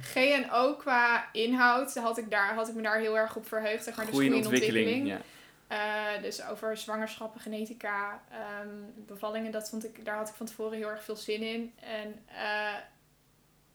GNO 0.00 0.74
qua 0.82 1.32
inhoud, 1.32 1.94
had 1.94 2.18
ik, 2.18 2.30
daar, 2.30 2.54
had 2.54 2.68
ik 2.68 2.74
me 2.74 2.82
daar 2.82 2.98
heel 2.98 3.18
erg 3.18 3.36
op 3.36 3.46
verheugd. 3.46 3.84
Zeg 3.84 3.96
maar, 3.96 4.06
de 4.06 4.12
Goede 4.12 4.26
groei 4.26 4.40
en 4.40 4.46
ontwikkeling. 4.46 4.86
ontwikkeling. 4.86 5.18
Ja. 5.18 5.30
Eh, 5.72 6.22
dus 6.22 6.44
over 6.44 6.76
zwangerschappen, 6.76 7.40
genetica, 7.40 8.22
ehm, 8.30 8.76
bevallingen, 8.94 9.52
dat 9.52 9.68
vond 9.68 9.84
ik, 9.84 10.04
daar 10.04 10.16
had 10.16 10.28
ik 10.28 10.34
van 10.34 10.46
tevoren 10.46 10.78
heel 10.78 10.88
erg 10.88 11.02
veel 11.02 11.16
zin 11.16 11.42
in. 11.42 11.72
En 11.80 12.24
eh, 12.26 12.74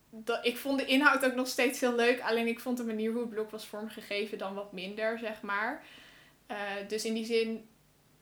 dat, 0.10 0.46
ik 0.46 0.58
vond 0.58 0.80
de 0.80 0.86
inhoud 0.86 1.26
ook 1.26 1.36
nog 1.36 1.48
steeds 1.48 1.80
heel 1.80 1.96
leuk, 1.96 2.22
alleen 2.22 2.48
ik 2.48 2.60
vond 2.60 2.78
de 2.78 2.84
manier 2.84 3.12
hoe 3.12 3.22
het 3.22 3.30
blok 3.30 3.52
was 3.52 3.66
vormgegeven 3.66 4.38
dan 4.38 4.54
wat 4.54 4.72
minder, 4.72 5.20
zeg 5.20 5.42
maar. 5.42 5.84
Eh, 6.48 6.58
dus 6.88 7.06
in 7.06 7.14
die 7.14 7.26
zin, 7.26 7.68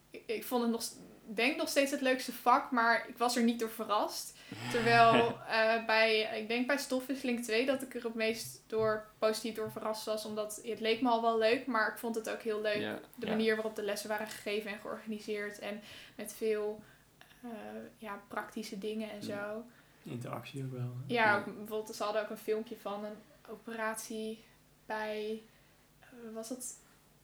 ik, 0.09 0.43
vond 0.43 0.61
het 0.61 0.71
nog, 0.71 0.83
denk 1.27 1.57
nog 1.57 1.69
steeds 1.69 1.91
het 1.91 2.01
leukste 2.01 2.33
vak, 2.33 2.71
maar 2.71 3.05
ik 3.09 3.17
was 3.17 3.35
er 3.35 3.43
niet 3.43 3.59
door 3.59 3.69
verrast. 3.69 4.38
Terwijl 4.71 5.13
eh, 5.49 5.85
bij, 5.85 6.39
ik 6.41 6.47
denk 6.47 6.67
bij 6.67 6.77
stofwisseling 6.77 7.43
2 7.43 7.65
dat 7.65 7.81
ik 7.81 7.95
er 7.95 8.03
het 8.03 8.13
meest 8.15 8.61
door 8.67 9.07
positief 9.19 9.55
door 9.55 9.71
verrast 9.71 10.05
was. 10.05 10.25
Omdat 10.25 10.59
het 10.63 10.79
leek 10.79 11.01
me 11.01 11.09
al 11.09 11.21
wel 11.21 11.38
leuk, 11.38 11.65
maar 11.65 11.91
ik 11.91 11.97
vond 11.97 12.15
het 12.15 12.29
ook 12.29 12.41
heel 12.41 12.61
leuk. 12.61 12.81
Ja. 12.81 12.99
De 13.15 13.25
Ja. 13.25 13.31
manier 13.31 13.55
waarop 13.55 13.75
de 13.75 13.83
lessen 13.83 14.09
waren 14.09 14.27
gegeven 14.27 14.71
en 14.71 14.79
georganiseerd. 14.79 15.59
En 15.59 15.81
met 16.15 16.33
veel 16.33 16.83
eh, 17.43 17.49
ja, 17.97 18.21
praktische 18.27 18.77
dingen 18.77 19.09
en 19.11 19.23
zo. 19.23 19.63
Interactie 20.03 20.63
ook 20.63 20.71
wel. 20.71 20.81
hè? 21.07 21.13
Ja, 21.13 21.38
ook 21.38 21.45
bijvoorbeeld, 21.45 21.95
ze 21.95 22.03
hadden 22.03 22.21
ook 22.21 22.29
een 22.29 22.38
filmpje 22.38 22.77
van 22.77 23.05
een 23.05 23.15
operatie 23.49 24.43
bij, 24.85 25.41
eh, 25.99 26.07
was 26.33 26.49
dat, 26.49 26.75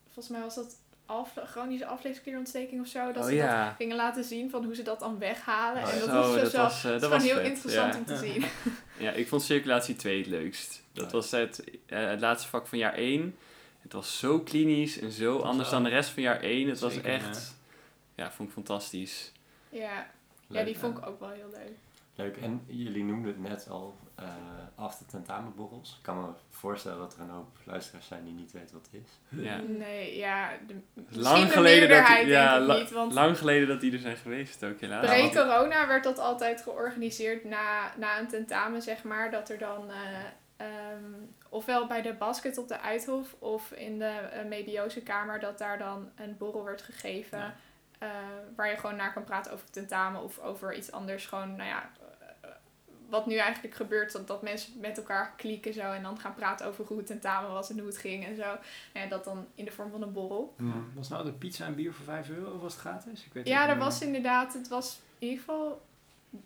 volgens 0.03 0.27
mij 0.27 0.41
was 0.41 0.55
dat 0.55 0.75
afle 1.11 1.45
chronische 1.45 1.85
afleesklierontsteking 1.85 2.81
of 2.81 2.87
zo. 2.87 3.11
Dat 3.11 3.23
Oh 3.23 3.29
ze 3.29 3.35
dat 3.35 3.73
gingen 3.77 3.95
laten 3.95 4.23
zien 4.23 4.49
van 4.49 4.63
hoe 4.65 4.75
ze 4.75 4.81
dat 4.83 4.99
dan 4.99 5.19
weghalen. 5.19 5.83
Oh, 5.83 5.89
en 5.89 5.99
ja. 5.99 6.05
dat 6.05 6.09
Oh, 6.25 6.31
was, 6.31 6.41
dat 6.41 6.51
zo, 6.51 6.57
was, 6.57 6.83
eh, 6.83 6.91
het 6.91 7.01
dat 7.01 7.09
was 7.09 7.21
gewoon 7.21 7.35
heel 7.35 7.43
vet, 7.43 7.51
interessant 7.53 7.93
ja. 7.93 7.99
om 7.99 8.05
te 8.05 8.15
zien. 8.25 8.45
Ja, 8.97 9.11
ik 9.11 9.27
vond 9.27 9.41
circulatie 9.43 9.95
2 9.95 10.17
het 10.17 10.27
leukst. 10.27 10.81
Dat 10.93 11.05
Ja. 11.05 11.11
was 11.11 11.31
het, 11.31 11.63
eh, 11.85 12.05
het 12.07 12.19
laatste 12.19 12.49
vak 12.49 12.67
van 12.67 12.77
jaar 12.77 12.93
1. 12.97 13.35
Het 13.81 13.93
was 13.93 14.19
zo 14.19 14.39
klinisch 14.39 14.99
en 14.99 15.11
zo 15.11 15.37
anders 15.39 15.69
wel- 15.69 15.81
dan 15.81 15.89
de 15.89 15.95
rest 15.95 16.09
van 16.09 16.23
jaar 16.23 16.39
1. 16.43 16.69
Het 16.69 16.79
was 16.79 17.01
echt, 17.01 17.55
ja, 18.15 18.31
vond 18.31 18.47
ik 18.49 18.53
fantastisch. 18.53 19.31
Ja, 19.69 20.07
ja 20.47 20.63
die 20.63 20.77
vond 20.77 20.97
ik 20.97 21.07
ook 21.07 21.19
wel 21.19 21.29
heel 21.29 21.49
leuk. 21.51 21.71
Leuk, 22.21 22.37
en 22.37 22.63
jullie 22.67 23.03
noemden 23.03 23.31
het 23.31 23.41
net 23.41 23.69
al, 23.69 23.95
eh 24.15 24.25
after 24.75 25.05
tentamenborrels. 25.05 25.95
Ik 25.97 26.03
kan 26.03 26.21
me 26.21 26.27
voorstellen 26.49 26.97
dat 26.97 27.13
er 27.13 27.21
een 27.21 27.29
hoop 27.29 27.57
luisteraars 27.63 28.07
zijn 28.07 28.23
die 28.23 28.33
niet 28.33 28.51
weten 28.51 28.75
wat 28.75 28.87
het 28.91 29.01
is. 29.03 29.39
Ja. 29.43 29.57
Nee, 29.57 30.17
ja, 30.17 30.49
de, 30.67 30.75
misschien 30.93 31.21
Lang 31.21 31.45
de 31.45 31.51
geleden, 31.51 31.89
dat, 31.89 32.07
ja, 32.07 32.51
denk 32.51 32.61
ik 32.61 32.67
la- 32.67 32.77
niet. 32.77 32.91
Want 32.91 33.13
lang 33.13 33.37
geleden 33.37 33.67
dat 33.67 33.81
die 33.81 33.93
er 33.93 33.99
zijn 33.99 34.17
geweest 34.17 34.63
ook 34.63 34.79
helaas. 34.79 35.05
Pre-corona 35.05 35.87
werd 35.87 36.03
dat 36.03 36.19
altijd 36.19 36.61
georganiseerd 36.61 37.43
na, 37.43 37.91
na 37.97 38.19
een 38.19 38.27
tentamen, 38.27 38.81
zeg 38.81 39.03
maar. 39.03 39.31
Dat 39.31 39.49
er 39.49 39.57
dan 39.57 39.89
eh, 39.89 40.67
ehm, 40.67 41.13
ofwel 41.49 41.87
bij 41.87 42.01
de 42.01 42.13
basket 42.13 42.57
op 42.57 42.67
de 42.67 42.79
Uithof 42.79 43.35
of 43.39 43.71
in 43.71 43.99
de 43.99 44.19
uh, 44.35 44.49
mebiosekamer... 44.49 45.39
dat 45.39 45.57
daar 45.57 45.77
dan 45.77 46.09
een 46.15 46.37
borrel 46.37 46.63
werd 46.63 46.81
gegeven... 46.81 47.37
Ja. 47.37 47.55
eh, 47.99 48.09
waar 48.55 48.69
je 48.69 48.77
gewoon 48.77 48.95
naar 48.95 49.13
kan 49.13 49.23
praten 49.23 49.51
over 49.51 49.65
het 49.65 49.73
tentamen 49.73 50.21
of 50.21 50.39
over 50.39 50.75
iets 50.75 50.91
anders. 50.91 51.25
Gewoon, 51.25 51.55
nou 51.55 51.69
ja, 51.69 51.89
eh, 51.99 52.00
wat 53.11 53.25
nu 53.25 53.35
eigenlijk 53.35 53.75
gebeurt, 53.75 54.11
dat, 54.11 54.27
dat 54.27 54.41
mensen 54.41 54.79
met 54.79 54.97
elkaar 54.97 55.33
klikken 55.37 55.73
zo 55.73 55.91
en 55.91 56.03
dan 56.03 56.19
gaan 56.19 56.33
praten 56.33 56.65
over 56.67 56.85
hoe 56.85 56.97
het 56.97 57.05
tentamen 57.05 57.51
was 57.51 57.69
en 57.69 57.77
hoe 57.77 57.87
het 57.87 57.97
ging 57.97 58.25
en 58.25 58.35
zo. 58.35 58.41
Nou 58.41 58.57
Ja, 58.93 59.07
dat 59.07 59.23
dan 59.23 59.47
in 59.55 59.65
de 59.65 59.71
vorm 59.71 59.91
van 59.91 60.01
een 60.01 60.13
borrel. 60.13 60.55
Was 60.93 61.09
nou 61.09 61.25
de 61.25 61.31
pizza 61.31 61.65
en 61.65 61.75
bier 61.75 61.93
voor 61.93 62.05
5 62.05 62.29
euro 62.29 62.51
of 62.55 62.61
was 62.61 62.73
het 62.73 62.81
gratis? 62.81 63.25
Ik 63.25 63.33
weet 63.33 63.47
Ja, 63.47 63.69
er 63.69 63.77
was 63.77 64.01
inderdaad, 64.01 64.53
het 64.53 64.67
was 64.67 64.99
in 65.19 65.27
ieder 65.27 65.43
geval, 65.43 65.81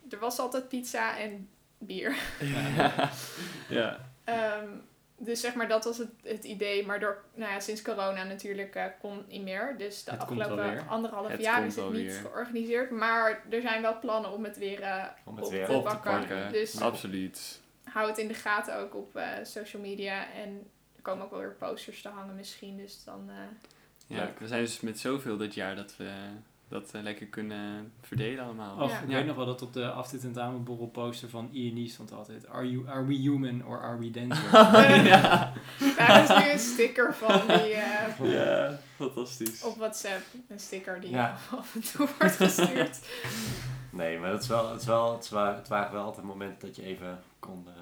er 0.09 0.19
was 0.19 0.39
altijd 0.39 0.69
pizza 0.69 1.17
en 1.17 1.49
bier. 1.77 2.15
ja. 2.39 3.09
ja. 3.69 3.99
Ehm, 4.23 4.69
dus 5.17 5.39
zeg 5.39 5.53
maar, 5.55 5.67
dat 5.67 5.83
was 5.83 5.97
het, 5.97 6.09
het 6.23 6.43
idee. 6.43 6.85
Maar 6.85 6.99
door, 6.99 7.23
nou 7.33 7.51
ja, 7.51 7.59
sinds 7.59 7.81
corona 7.81 8.23
natuurlijk 8.23 8.75
eh, 8.75 8.85
kon 8.99 9.25
niet 9.27 9.41
meer. 9.43 9.75
Dus 9.77 10.03
de 10.03 10.11
Het 10.11 10.19
afgelopen 10.19 10.87
anderhalf 10.87 11.27
Het 11.27 11.41
jaar 11.41 11.65
is 11.65 11.75
het 11.75 11.85
niet 11.91 12.01
weer. 12.11 12.11
georganiseerd. 12.21 12.91
Maar 12.91 13.41
er 13.49 13.61
zijn 13.61 13.81
wel 13.81 13.99
plannen 13.99 14.31
om 14.31 14.43
het 14.43 14.57
weer 14.57 14.81
eh, 14.81 15.05
Om 15.25 15.35
het 15.35 15.45
op, 15.45 15.51
weer 15.51 15.65
te 15.65 15.71
op 15.71 15.87
te 15.89 15.97
pakken. 15.97 16.27
pakken. 16.27 16.51
Dus 16.51 16.81
Absoluut. 16.81 17.61
hou 17.83 18.07
het 18.09 18.17
in 18.17 18.27
de 18.27 18.33
gaten 18.33 18.77
ook 18.77 18.95
op 18.95 19.15
eh, 19.15 19.27
social 19.43 19.81
media. 19.81 20.31
En 20.33 20.69
er 20.95 21.01
komen 21.01 21.25
ook 21.25 21.31
wel 21.31 21.39
weer 21.39 21.55
posters 21.59 22.01
te 22.01 22.09
hangen 22.09 22.35
misschien. 22.35 22.77
Dus 22.77 23.03
dan... 23.03 23.29
eh, 23.29 23.35
Ja, 24.07 24.23
Leuk. 24.23 24.39
we 24.39 24.47
zijn 24.47 24.61
dus 24.63 24.79
met 24.79 24.99
zoveel 24.99 25.37
dit 25.37 25.53
jaar 25.53 25.75
dat 25.75 25.97
we 25.97 26.11
dat 26.67 26.91
eh, 26.93 27.01
lekker 27.01 27.25
kunnen 27.25 27.91
verdelen 28.01 28.43
allemaal. 28.43 28.87
Ja. 28.89 28.99
ik 28.99 29.07
weet 29.07 29.25
nog 29.25 29.35
wel 29.35 29.45
dat 29.45 29.61
op 29.61 29.73
de 29.73 29.89
aftentamenborrel 29.91 30.87
poster 30.87 31.29
van 31.29 31.49
INI 31.51 31.87
stond 31.87 32.11
altijd 32.13 32.47
Are, 32.49 32.71
you, 32.71 32.87
are 32.87 33.05
we 33.05 33.13
human 33.13 33.65
or 33.65 33.81
are 33.81 33.97
we 33.99 34.11
dancer? 34.11 34.51
ja. 35.13 35.53
Daar 35.97 36.23
is 36.23 36.43
nu 36.45 36.51
een 36.51 36.59
sticker 36.59 37.13
van 37.15 37.41
die 37.47 37.73
eh, 37.73 38.31
ja, 38.35 38.79
fantastisch. 38.95 39.63
op 39.63 39.77
WhatsApp. 39.77 40.21
Een 40.47 40.59
sticker 40.59 41.01
die 41.01 41.09
Ja. 41.09 41.37
af 41.57 41.75
en 41.75 41.81
toe 41.81 42.07
wordt 42.19 42.35
gestuurd. 42.35 42.99
Nee, 43.89 44.19
maar 44.19 44.31
het, 44.31 44.41
is 44.41 44.47
wel, 44.47 44.71
het, 44.71 44.81
is 44.81 44.87
wel, 44.87 45.13
het, 45.13 45.23
is 45.23 45.29
wa- 45.29 45.55
het 45.55 45.67
waren 45.67 45.93
wel 45.93 46.03
altijd 46.03 46.25
momenten 46.25 46.67
dat 46.67 46.75
je 46.75 46.81
even 46.83 47.19
kon 47.39 47.67
eh, 47.67 47.73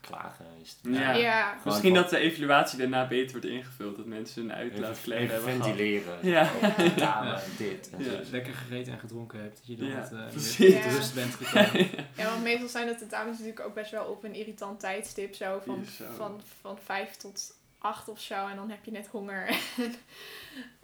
klagen. 0.00 0.46
Is 0.62 0.76
het- 0.82 0.94
Ja. 0.96 1.56
Misschien 1.64 1.94
dat 1.94 2.10
de 2.10 2.18
evaluatie 2.18 2.78
daarna 2.78 3.06
beter 3.08 3.30
wordt 3.30 3.46
ingevuld. 3.46 3.96
Dat 3.96 4.06
mensen 4.06 4.42
een 4.42 4.52
uitlaatklep 4.52 5.18
hebben 5.18 5.40
gehad. 5.52 5.64
ventileren. 5.66 6.18
Ja. 6.26 6.50
Ja. 6.96 7.40
dit 7.58 7.90
Ja. 7.98 8.20
lekker 8.30 8.54
gegeten 8.54 8.92
en 8.92 8.98
gedronken 8.98 9.40
hebt. 9.40 9.56
Dat 9.56 9.66
je 9.66 9.76
dan 9.76 9.88
Ja, 9.88 10.00
wat, 10.00 10.12
eh, 10.12 10.68
Ja. 10.68 10.88
rust 10.90 11.14
bent 11.14 11.34
gekomen. 11.34 11.88
ja, 12.16 12.24
want 12.30 12.42
meestal 12.42 12.68
zijn 12.68 12.86
de 12.86 12.94
tentamens 12.94 13.38
natuurlijk 13.38 13.66
ook 13.66 13.74
best 13.74 13.90
wel 13.90 14.04
op 14.04 14.24
een 14.24 14.34
irritant 14.34 14.80
tijdstip. 14.80 15.34
Zo 15.34 15.60
van, 15.64 15.84
zo. 15.84 16.04
van, 16.16 16.40
van 16.60 16.78
vijf 16.84 17.16
tot 17.16 17.58
acht 17.78 18.08
of 18.08 18.20
zo. 18.20 18.46
En 18.48 18.56
dan 18.56 18.70
heb 18.70 18.84
je 18.84 18.90
net 18.90 19.06
honger. 19.06 19.48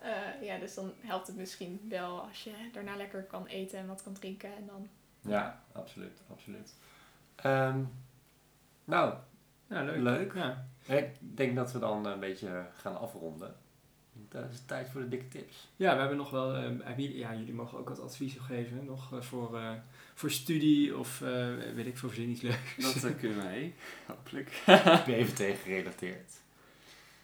Eh, 0.03 0.47
ja, 0.47 0.59
dus 0.59 0.75
dan 0.75 0.93
helpt 1.01 1.27
het 1.27 1.37
misschien 1.37 1.81
wel 1.89 2.21
als 2.29 2.45
je 2.45 2.51
daarna 2.73 2.97
lekker 2.97 3.23
kan 3.23 3.47
eten 3.47 3.79
en 3.79 3.87
wat 3.87 4.03
kan 4.03 4.13
drinken. 4.13 4.49
En 4.57 4.67
dan 4.67 4.89
Ja, 5.33 5.63
absoluut, 5.73 6.21
absoluut. 6.31 6.75
Ehm, 7.37 7.79
nou, 8.87 9.15
Ja, 9.69 9.83
leuk. 9.83 9.97
Leuk. 10.03 10.35
Ja. 10.35 10.67
ik 10.87 11.09
denk 11.21 11.57
dat 11.57 11.73
we 11.73 11.79
dan 11.79 12.07
een 12.07 12.21
beetje 12.21 12.67
gaan 12.77 12.99
afronden. 13.01 13.57
Het 14.29 14.53
is 14.53 14.63
tijd 14.67 14.89
voor 14.89 15.01
de 15.01 15.09
dikke 15.09 15.29
tips. 15.29 15.69
Ja, 15.77 15.93
we 15.95 15.99
hebben 16.01 16.17
nog 16.17 16.31
wel, 16.31 16.55
eh, 16.55 16.97
jullie- 16.97 17.19
ja, 17.19 17.35
jullie 17.35 17.53
mogen 17.55 17.79
ook 17.79 17.89
wat 17.89 18.01
adviezen 18.01 18.41
geven, 18.41 18.85
nog 18.85 19.13
eh, 19.13 19.21
voor, 19.21 19.57
eh, 19.59 19.71
voor 20.15 20.31
studie 20.31 20.97
of 20.99 21.23
eh, 21.23 21.47
weet 21.75 21.87
ik 21.87 21.99
veel, 21.99 22.09
verzin 22.09 22.29
iets 22.31 22.41
leuks. 22.41 22.77
Dat 22.77 23.05
eh, 23.05 23.17
kunnen 23.21 23.37
wij, 23.37 23.75
hopelijk. 24.07 24.63
BVT 25.07 25.59
gerelateerd. 25.63 26.33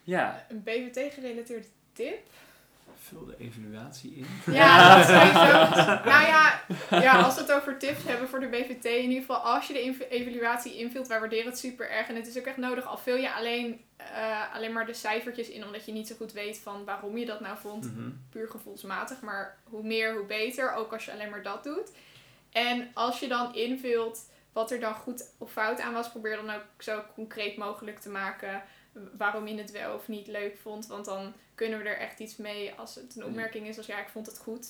ja, 0.02 0.46
een 0.48 0.62
BVT-gerelateerde 0.62 1.66
tip. 1.92 2.18
Vul 2.96 3.24
de 3.24 3.36
evaluatie 3.38 4.14
in. 4.14 4.26
Ja, 4.52 4.96
dat 4.96 5.06
sowieso. 5.06 5.58
nou 6.10 6.26
ja, 6.26 6.60
ja, 6.90 7.22
als 7.22 7.34
we 7.34 7.40
het 7.40 7.52
over 7.52 7.78
tips 7.78 8.04
hebben 8.04 8.28
voor 8.28 8.40
de 8.40 8.48
BVT, 8.48 8.84
in 8.84 9.02
ieder 9.02 9.20
geval 9.20 9.36
als 9.36 9.66
je 9.66 9.72
de 9.72 10.08
evaluatie 10.08 10.78
invult, 10.78 11.08
wij 11.08 11.20
waarderen 11.20 11.46
het 11.46 11.58
super 11.58 11.90
erg. 11.90 12.08
En 12.08 12.16
het 12.16 12.26
is 12.26 12.38
ook 12.38 12.44
echt 12.44 12.56
nodig, 12.56 12.86
al 12.86 12.98
vul 12.98 13.16
je 13.16 13.34
alleen, 13.34 13.80
eh, 13.96 14.54
alleen 14.54 14.72
maar 14.72 14.86
de 14.86 14.94
cijfertjes 14.94 15.48
in, 15.48 15.64
omdat 15.64 15.86
je 15.86 15.92
niet 15.92 16.08
zo 16.08 16.14
goed 16.14 16.32
weet 16.32 16.58
van 16.58 16.84
waarom 16.84 17.16
je 17.16 17.26
dat 17.26 17.40
nou 17.40 17.58
vond. 17.58 17.84
Mhm. 17.84 18.10
Puur 18.30 18.48
gevoelsmatig, 18.48 19.20
maar 19.20 19.58
hoe 19.64 19.82
meer, 19.82 20.14
hoe 20.14 20.26
beter, 20.26 20.74
ook 20.74 20.92
als 20.92 21.04
je 21.04 21.12
alleen 21.12 21.30
maar 21.30 21.42
dat 21.42 21.64
doet. 21.64 21.92
En 22.52 22.90
als 22.94 23.20
je 23.20 23.28
dan 23.28 23.54
invult 23.54 24.30
wat 24.52 24.70
er 24.70 24.80
dan 24.80 24.94
goed 24.94 25.30
of 25.38 25.52
fout 25.52 25.80
aan 25.80 25.92
was, 25.92 26.10
probeer 26.10 26.36
dan 26.36 26.50
ook 26.50 26.64
zo 26.78 27.02
concreet 27.14 27.56
mogelijk 27.56 27.98
te 27.98 28.10
maken 28.10 28.62
waarom 29.16 29.46
je 29.46 29.58
het 29.58 29.70
wel 29.70 29.94
of 29.94 30.08
niet 30.08 30.26
leuk 30.26 30.56
vond. 30.56 30.86
Want 30.86 31.04
dan 31.04 31.32
kunnen 31.62 31.82
we 31.82 31.88
er 31.88 31.98
echt 31.98 32.18
iets 32.18 32.36
mee 32.36 32.72
als 32.76 32.94
het 32.94 33.16
een 33.16 33.24
opmerking 33.24 33.66
is 33.66 33.76
als 33.76 33.86
ja, 33.86 33.98
ik 34.00 34.08
vond 34.08 34.26
het 34.26 34.38
goed. 34.38 34.66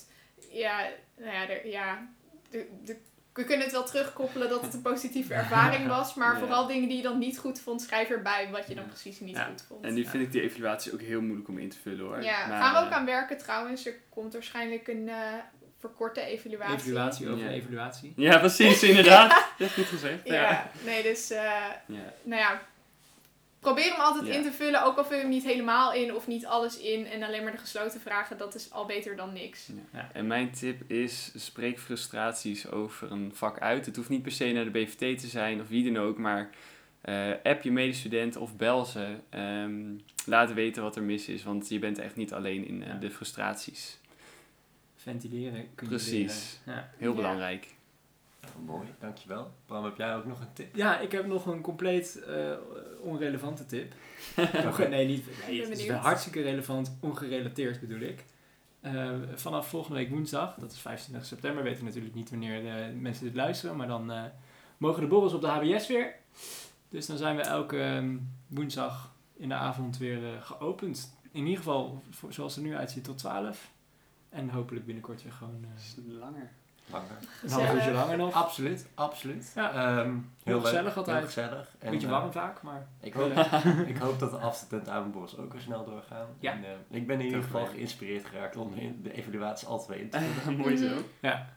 Ja, 0.51 0.87
nou 1.17 1.31
ja, 1.33 1.49
er, 1.49 1.67
ja 1.67 2.07
de, 2.49 2.67
de, 2.83 2.97
we 3.33 3.43
kunnen 3.43 3.63
het 3.63 3.71
wel 3.71 3.83
terugkoppelen 3.85 4.49
dat 4.49 4.61
het 4.61 4.73
een 4.73 4.81
positieve 4.81 5.33
ervaring 5.33 5.87
was. 5.87 6.13
Maar 6.13 6.33
Ja. 6.33 6.39
vooral 6.39 6.67
dingen 6.67 6.87
die 6.87 6.97
je 6.97 7.03
dan 7.03 7.17
niet 7.19 7.37
goed 7.39 7.59
vond, 7.61 7.81
schrijf 7.81 8.09
erbij 8.09 8.49
wat 8.51 8.67
je 8.67 8.75
dan 8.75 8.85
precies 8.87 9.19
niet 9.19 9.35
Ja. 9.35 9.45
goed 9.45 9.61
vond. 9.67 9.85
en 9.85 9.93
nu 9.93 10.05
vind 10.05 10.23
ik 10.23 10.31
die 10.31 10.41
evaluatie 10.41 10.93
ook 10.93 11.01
heel 11.01 11.21
moeilijk 11.21 11.47
om 11.47 11.57
in 11.57 11.69
te 11.69 11.77
vullen 11.81 12.05
hoor. 12.05 12.23
Ja, 12.23 12.47
Maar, 12.47 12.61
gaan 12.61 12.73
we 12.73 12.79
ook 12.79 12.91
eh, 12.91 12.97
aan 12.97 13.05
werken 13.05 13.37
trouwens. 13.37 13.85
Er 13.85 13.95
komt 14.09 14.33
waarschijnlijk 14.33 14.87
een 14.87 15.09
eh, 15.09 15.33
verkorte 15.79 16.21
evaluatie. 16.21 16.75
Evaluatie 16.75 17.29
over 17.29 17.43
Ja. 17.43 17.49
evaluatie. 17.51 18.13
Ja, 18.15 18.37
precies, 18.37 18.83
inderdaad. 18.83 19.31
Echt 19.59 19.73
goed 19.73 19.85
gezegd. 19.85 20.19
Ja, 20.27 20.33
Ja. 20.33 20.69
nee, 20.85 21.03
dus 21.03 21.29
eh, 21.31 21.41
ja. 21.85 22.13
nou 22.23 22.41
ja, 22.41 22.61
probeer 23.63 23.91
hem 23.91 23.99
altijd 24.01 24.27
Ja. 24.27 24.33
in 24.33 24.43
te 24.43 24.51
vullen. 24.51 24.83
Ook 24.83 24.97
al 24.97 25.05
vul 25.05 25.15
je 25.15 25.21
hem 25.21 25.31
niet 25.31 25.43
helemaal 25.43 25.93
in 25.93 26.13
of 26.15 26.27
niet 26.27 26.45
alles 26.45 26.77
in 26.79 27.05
en 27.05 27.23
alleen 27.23 27.43
maar 27.43 27.51
de 27.51 27.57
gesloten 27.57 28.01
vragen. 28.01 28.37
Dat 28.37 28.55
is 28.55 28.71
al 28.71 28.85
beter 28.85 29.15
dan 29.15 29.33
niks. 29.33 29.69
Ja. 29.93 30.09
En 30.13 30.27
mijn 30.27 30.51
tip 30.51 30.91
is, 30.91 31.31
spreek 31.35 31.79
frustraties 31.79 32.71
over 32.71 33.11
een 33.11 33.31
vak 33.35 33.59
uit. 33.59 33.85
Het 33.85 33.95
hoeft 33.95 34.09
niet 34.09 34.21
per 34.21 34.31
se 34.31 34.51
naar 34.51 34.63
de 34.63 34.71
BVT 34.71 35.19
te 35.19 35.27
zijn 35.27 35.61
of 35.61 35.67
wie 35.67 35.93
dan 35.93 36.03
ook, 36.03 36.17
maar 36.17 36.49
eh, 37.01 37.29
app 37.43 37.61
je 37.63 37.71
medestudenten 37.71 38.41
of 38.41 38.55
bel 38.55 38.85
ze. 38.85 39.15
Ehm, 39.29 39.81
laat 40.25 40.53
weten 40.53 40.83
wat 40.83 40.95
er 40.95 41.03
mis 41.03 41.27
is, 41.27 41.43
want 41.43 41.69
je 41.69 41.79
bent 41.79 41.99
echt 41.99 42.15
niet 42.15 42.33
alleen 42.33 42.67
in 42.67 42.81
eh, 42.83 42.87
Ja. 42.87 42.93
de 42.95 43.11
frustraties. 43.11 43.97
Ventileren 44.95 45.67
kun 45.75 45.89
je 45.89 45.95
Precies. 45.95 46.59
Heel 46.97 47.09
Ja. 47.09 47.15
belangrijk. 47.15 47.67
Mooi, 48.65 48.87
dankjewel. 48.99 49.51
Bram, 49.65 49.83
heb 49.83 49.97
jij 49.97 50.15
ook 50.15 50.25
nog 50.25 50.39
een 50.39 50.53
tip? 50.53 50.75
ja, 50.75 50.99
ik 50.99 51.11
heb 51.11 51.25
nog 51.25 51.45
een 51.45 51.61
compleet 51.61 52.23
eh, 52.23 52.51
onrelevante 53.01 53.65
tip. 53.65 53.93
Nee, 54.89 55.07
niet. 55.07 55.25
Nee, 55.47 55.61
het 55.61 55.69
is 55.79 55.89
hartstikke 55.89 56.41
relevant, 56.41 56.97
ongerelateerd 56.99 57.79
bedoel 57.79 57.99
ik. 57.99 58.25
Eh, 58.81 59.11
vanaf 59.35 59.67
volgende 59.67 59.97
week 59.97 60.09
woensdag, 60.09 60.55
dat 60.55 60.71
is 60.71 60.79
25 60.79 61.27
september, 61.27 61.63
weten 61.63 61.79
we 61.79 61.85
natuurlijk 61.85 62.15
niet 62.15 62.29
wanneer 62.29 62.61
de 62.61 62.93
mensen 62.99 63.23
dit 63.25 63.35
luisteren, 63.35 63.75
maar 63.75 63.87
dan 63.87 64.11
eh, 64.11 64.23
mogen 64.77 65.01
de 65.01 65.07
borrels 65.07 65.33
op 65.33 65.41
de 65.41 65.47
HBS 65.47 65.87
weer. 65.87 66.15
Dus 66.89 67.05
dan 67.05 67.17
zijn 67.17 67.35
we 67.35 67.41
elke 67.41 67.81
ehm, 67.81 68.17
woensdag 68.47 69.13
in 69.33 69.49
de 69.49 69.55
avond 69.55 69.97
weer 69.97 70.25
eh, 70.33 70.41
geopend. 70.41 71.17
In 71.31 71.41
ieder 71.43 71.57
geval, 71.57 72.03
voor- 72.09 72.33
zoals 72.33 72.55
het 72.55 72.63
er 72.63 72.69
nu 72.69 72.75
uitziet, 72.77 73.03
tot 73.03 73.17
12. 73.17 73.71
En 74.29 74.49
hopelijk 74.49 74.85
binnenkort 74.85 75.23
weer 75.23 75.31
gewoon 75.33 75.65
eh, 75.65 76.19
Langer. 76.19 76.51
Langer. 76.91 77.07
een 77.43 77.49
half 77.49 77.73
uurtje 77.73 77.91
langer 77.91 78.17
nog. 78.17 78.33
Absoluut, 78.33 78.87
absoluut. 78.95 79.51
Ja. 79.55 79.71
Ehm, 79.71 79.79
heel 80.09 80.13
Heel 80.43 80.55
leuk, 80.55 80.65
gezellig 80.65 80.97
altijd. 80.97 81.17
Heel 81.17 81.25
gezellig. 81.25 81.75
En, 81.79 81.91
Beetje 81.91 82.07
eh, 82.07 82.13
warm 82.13 82.31
vaak, 82.31 82.61
maar 82.61 82.87
Ik 83.01 83.13
hoop, 83.13 83.31
ik 83.93 83.97
hoop 83.97 84.19
dat 84.19 84.31
de 84.31 84.37
afstudentamenborrels 84.37 85.37
ook 85.37 85.51
weer 85.53 85.61
snel 85.61 85.85
doorgaan. 85.85 86.27
Ja. 86.39 86.51
En, 86.51 86.63
eh, 86.63 86.97
ik 86.97 87.07
ben 87.07 87.19
in 87.19 87.25
ieder 87.25 87.43
geval 87.43 87.65
geïnspireerd 87.65 88.25
geraakt 88.25 88.55
om 88.55 88.73
de 89.03 89.13
evaluatie 89.13 89.67
altijd 89.67 89.89
weer 89.89 89.99
in 89.99 90.09
te 90.09 90.19
vullen. 90.19 90.59
Mooi 90.63 90.77
zo. 90.77 90.85
Mhm. 90.87 90.97
ja, 91.19 91.47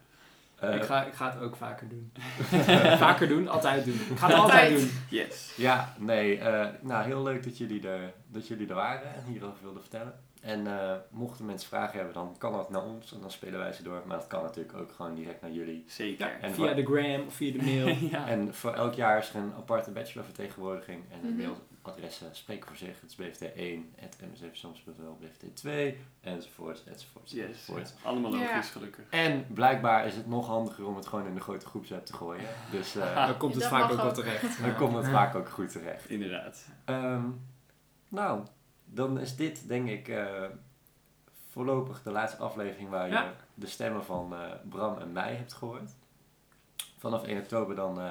Eh, 0.57 0.75
ik, 0.75 0.83
ga, 0.85 1.05
ik 1.05 1.13
ga 1.15 1.31
het 1.33 1.41
ook 1.43 1.57
vaker 1.57 1.89
doen. 1.89 2.13
vaker 3.07 3.29
doen, 3.29 3.49
altijd 3.49 3.85
doen. 3.85 4.01
Ik 4.11 4.19
ga 4.19 4.27
het 4.27 4.37
Altijd. 4.37 4.61
altijd 4.71 4.81
doen. 4.81 4.91
Yes. 5.09 5.53
Ja, 5.57 5.95
nee, 5.99 6.39
eh, 6.39 6.67
nou 6.81 7.05
heel 7.05 7.23
leuk 7.23 7.43
dat 7.45 7.59
jullie, 7.59 7.89
er, 7.89 8.13
dat 8.29 8.49
jullie 8.49 8.69
er 8.69 8.75
waren 8.75 9.15
en 9.15 9.23
hierover 9.27 9.63
wilden 9.63 9.81
vertellen. 9.81 10.15
En 10.43 10.67
eh, 10.67 10.93
mochten 11.11 11.45
mensen 11.47 11.69
vragen 11.69 11.97
hebben, 11.97 12.15
dan 12.15 12.35
kan 12.39 12.53
dat 12.53 12.71
naar 12.71 12.85
ons 12.85 13.13
en 13.13 13.21
dan 13.21 13.31
spelen 13.31 13.59
wij 13.59 13.73
ze 13.73 13.83
door. 13.83 14.03
Maar 14.07 14.17
dat 14.19 14.27
kan 14.27 14.43
natuurlijk 14.43 14.77
ook 14.79 14.93
gewoon 14.93 15.15
direct 15.15 15.41
naar 15.41 15.51
jullie. 15.51 15.85
Zeker. 15.89 16.39
En 16.41 16.55
via 16.55 16.67
voor- 16.67 16.75
de 16.75 16.85
gram 16.85 17.27
of 17.27 17.35
via 17.35 17.53
de 17.53 17.65
mail. 17.65 17.87
ja. 18.11 18.27
En 18.29 18.55
voor 18.55 18.73
elk 18.75 18.95
jaar 18.95 19.19
is 19.19 19.29
er 19.31 19.37
een 19.37 19.53
aparte 19.57 19.91
bachelorvertegenwoordiging. 19.91 21.03
En 21.13 21.21
de 21.23 21.29
Mhm. 21.43 21.51
mailadressen 21.83 22.29
spreken 22.37 22.67
voor 22.69 22.77
zich. 22.77 23.01
Het 23.01 23.11
is 23.11 23.17
bvt1, 23.17 23.95
msfsoms.nl, 24.33 25.19
bvt2, 25.21 25.97
enzovoort, 26.21 26.83
enzovoort, 26.87 27.31
Yes. 27.31 27.47
enzovoort. 27.47 27.95
Allemaal 28.03 28.35
Ja. 28.37 28.39
logisch, 28.53 28.71
gelukkig. 28.71 29.05
En 29.11 29.47
blijkbaar 29.55 30.07
is 30.07 30.15
het 30.15 30.27
nog 30.27 30.47
handiger 30.47 30.87
om 30.87 30.97
het 30.97 31.07
gewoon 31.07 31.27
in 31.27 31.35
de 31.35 31.41
grote 31.41 31.67
groepsapp 31.67 32.07
te 32.07 32.13
gooien. 32.13 32.45
Dus 32.71 32.97
eh, 32.97 33.15
Dan 33.27 33.37
komt 33.37 33.53
het 33.55 33.63
Dat 33.63 33.73
vaak 33.73 33.91
ook 33.93 33.97
wel 34.03 34.13
terecht. 34.13 34.63
dan 34.63 34.75
komt 34.75 34.95
het 34.97 35.09
vaak 35.09 35.35
ook 35.35 35.49
goed 35.49 35.73
terecht. 35.73 36.09
Inderdaad. 36.09 36.67
Ehm, 36.85 37.23
nou, 38.09 38.41
dan 38.87 39.21
is 39.21 39.37
dit 39.37 39.69
denk 39.69 39.89
ik 39.89 40.09
eh, 40.09 40.45
voorlopig 41.51 42.03
de 42.03 42.11
laatste 42.11 42.43
aflevering 42.43 42.89
waar 42.89 43.09
je 43.09 43.31
de 43.55 43.67
stemmen 43.67 44.05
van 44.05 44.35
eh, 44.35 44.51
Bram 44.69 44.99
en 44.99 45.13
mij 45.13 45.35
hebt 45.35 45.53
gehoord. 45.53 45.91
Vanaf 46.99 47.25
1 47.25 47.39
oktober 47.39 47.77
dan 47.77 48.01
eh, 48.01 48.11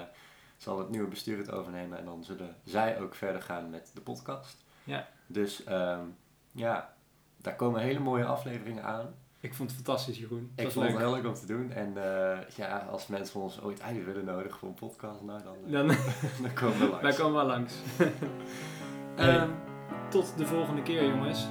zal 0.57 0.79
het 0.79 0.89
nieuwe 0.89 1.07
bestuur 1.07 1.37
het 1.37 1.51
overnemen 1.51 1.97
en 1.97 2.05
dan 2.05 2.23
zullen 2.23 2.55
zij 2.63 2.99
ook 2.99 3.15
verder 3.15 3.41
gaan 3.41 3.69
met 3.69 3.91
de 3.93 4.01
podcast. 4.01 4.57
Ja. 4.83 5.07
Dus 5.27 5.63
ehm, 5.63 6.03
ja, 6.51 6.93
daar 7.37 7.55
komen 7.55 7.81
hele 7.81 7.99
mooie 7.99 8.25
afleveringen 8.25 8.83
aan. 8.83 9.13
Ik 9.39 9.53
vond 9.53 9.69
het 9.71 9.81
fantastisch, 9.83 10.17
Jeroen. 10.17 10.51
Het 10.55 10.65
Ik 10.65 10.71
vond 10.71 10.87
het 10.87 10.97
heel 10.97 11.11
leuk 11.11 11.25
om 11.25 11.33
te 11.33 11.45
doen. 11.45 11.71
En 11.71 11.93
ja, 12.55 12.77
als 12.91 13.07
mensen 13.07 13.41
ons 13.41 13.61
ooit 13.61 13.81
uit 13.81 14.05
willen 14.05 14.25
nodigen 14.25 14.59
voor 14.59 14.67
een 14.67 14.73
podcast, 14.73 15.21
nou 15.21 15.43
dan, 15.43 15.55
Dan, 15.65 15.87
dan 16.43 16.53
komen 16.53 16.79
we 16.79 16.87
langs. 16.87 17.01
wij 17.01 17.13
komen 17.13 17.33
wel 17.33 17.45
langs. 17.45 17.73
Ehm, 19.15 19.49
Tot 20.15 20.37
de 20.37 20.45
volgende 20.45 20.81
keer, 20.81 21.07
jongens. 21.07 21.47